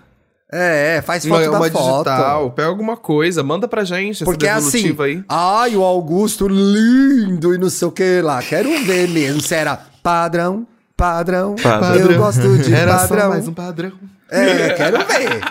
É, 0.51 1.01
faz 1.05 1.25
Uma, 1.25 1.37
foto 1.39 1.51
da 1.51 1.57
uma 1.59 1.69
foto. 1.71 1.91
digital, 2.09 2.51
pega 2.51 2.67
alguma 2.67 2.97
coisa, 2.97 3.41
manda 3.43 3.67
pra 3.67 3.83
gente 3.83 4.17
essa 4.17 4.25
Porque 4.25 4.45
é 4.45 4.51
assim, 4.51 4.95
aí. 4.99 5.23
ai, 5.29 5.75
o 5.75 5.83
Augusto 5.83 6.47
lindo 6.47 7.53
e 7.55 7.57
não 7.57 7.69
sei 7.69 7.87
o 7.87 7.91
que 7.91 8.21
lá. 8.21 8.41
Quero 8.41 8.69
ver 8.83 9.07
mesmo 9.09 9.41
se 9.41 9.55
era 9.55 9.75
padrão, 10.03 10.67
padrão. 10.97 11.55
Padrão. 11.55 11.95
Eu 12.11 12.17
gosto 12.17 12.57
de 12.57 12.73
Era 12.73 12.97
padrão. 12.97 13.21
só 13.21 13.29
mais 13.29 13.47
um 13.47 13.53
padrão. 13.53 13.91
É, 14.29 14.69
quero 14.73 14.97
ver. 15.05 15.41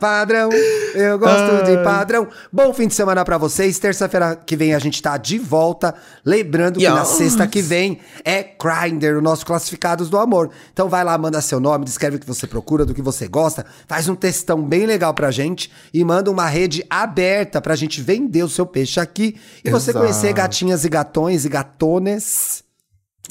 Padrão, 0.00 0.48
eu 0.94 1.18
gosto 1.18 1.64
de 1.64 1.76
padrão. 1.82 2.28
Bom 2.52 2.72
fim 2.72 2.86
de 2.86 2.94
semana 2.94 3.24
pra 3.24 3.36
vocês. 3.36 3.80
Terça-feira 3.80 4.36
que 4.36 4.54
vem 4.54 4.72
a 4.72 4.78
gente 4.78 5.02
tá 5.02 5.16
de 5.16 5.40
volta. 5.40 5.92
Lembrando 6.24 6.78
que 6.78 6.88
na 6.88 7.00
Yes. 7.00 7.08
sexta 7.08 7.48
que 7.48 7.60
vem 7.60 7.98
é 8.24 8.44
Grindr, 8.44 9.18
o 9.18 9.20
nosso 9.20 9.44
Classificados 9.44 10.08
do 10.08 10.16
Amor. 10.16 10.50
Então 10.72 10.88
vai 10.88 11.02
lá, 11.02 11.18
manda 11.18 11.40
seu 11.40 11.58
nome, 11.58 11.84
descreve 11.84 12.14
o 12.14 12.20
que 12.20 12.26
você 12.28 12.46
procura, 12.46 12.86
do 12.86 12.94
que 12.94 13.02
você 13.02 13.26
gosta. 13.26 13.66
Faz 13.88 14.08
um 14.08 14.14
textão 14.14 14.62
bem 14.62 14.86
legal 14.86 15.12
pra 15.12 15.32
gente 15.32 15.68
e 15.92 16.04
manda 16.04 16.30
uma 16.30 16.46
rede 16.46 16.84
aberta 16.88 17.60
pra 17.60 17.74
gente 17.74 18.00
vender 18.00 18.44
o 18.44 18.48
seu 18.48 18.64
peixe 18.64 19.00
aqui. 19.00 19.34
E 19.64 19.68
você 19.70 19.90
Exato. 19.90 20.04
conhecer 20.06 20.32
gatinhas 20.32 20.84
e 20.84 20.88
gatões 20.88 21.44
e 21.44 21.48
gatones. 21.48 22.62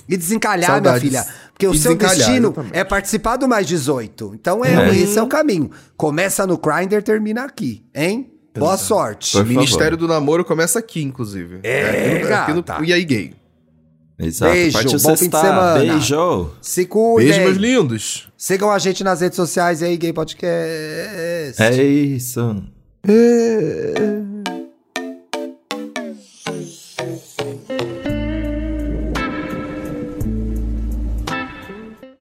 E 0.07 0.15
desencalhar, 0.17 0.71
Saudades. 0.71 1.03
minha 1.09 1.23
filha. 1.23 1.35
Porque 1.53 1.67
o 1.67 1.73
E 1.73 1.77
seu 1.77 1.95
desencalhar, 1.95 2.17
destino 2.27 2.47
exatamente. 2.49 2.77
é 2.77 2.83
participar 2.83 3.35
do 3.37 3.47
Mais 3.47 3.65
18. 3.67 4.33
Então 4.35 4.63
é, 4.63 4.89
É. 4.89 4.95
esse 4.97 5.17
é 5.17 5.21
o 5.21 5.27
caminho. 5.27 5.69
Começa 5.95 6.45
no 6.47 6.57
Grindr, 6.57 7.01
termina 7.01 7.43
aqui, 7.43 7.83
hein? 7.93 8.31
Boa 8.57 8.77
sorte. 8.77 9.37
O 9.37 9.45
Ministério 9.45 9.95
do 9.97 10.07
Namoro 10.07 10.43
começa 10.43 10.79
aqui, 10.79 11.03
inclusive. 11.03 11.59
É, 11.61 11.89
aqui 11.89 12.27
no, 12.29 12.35
aqui 12.35 12.53
no 12.53 12.63
gata. 12.63 12.83
E 12.85 12.91
aí, 12.93 13.03
gay. 13.05 13.33
Exato. 14.19 14.51
Beijo, 14.51 14.73
Partiu 14.73 14.99
bom 14.99 15.15
fim 15.15 15.29
de 15.29 15.39
semana. 15.39 15.79
Beijo. 15.79 16.51
Se 16.59 16.85
cuidem. 16.85 17.27
Beijo, 17.33 17.45
meus 17.45 17.57
lindos. 17.57 18.27
Sigam 18.35 18.71
a 18.71 18.79
gente 18.79 19.03
nas 19.03 19.21
redes 19.21 19.35
sociais 19.35 19.83
aí, 19.83 19.95
Gay 19.95 20.11
Podcast. 20.11 20.47
É 21.61 21.83
isso. 21.83 22.63
É. 23.07 24.26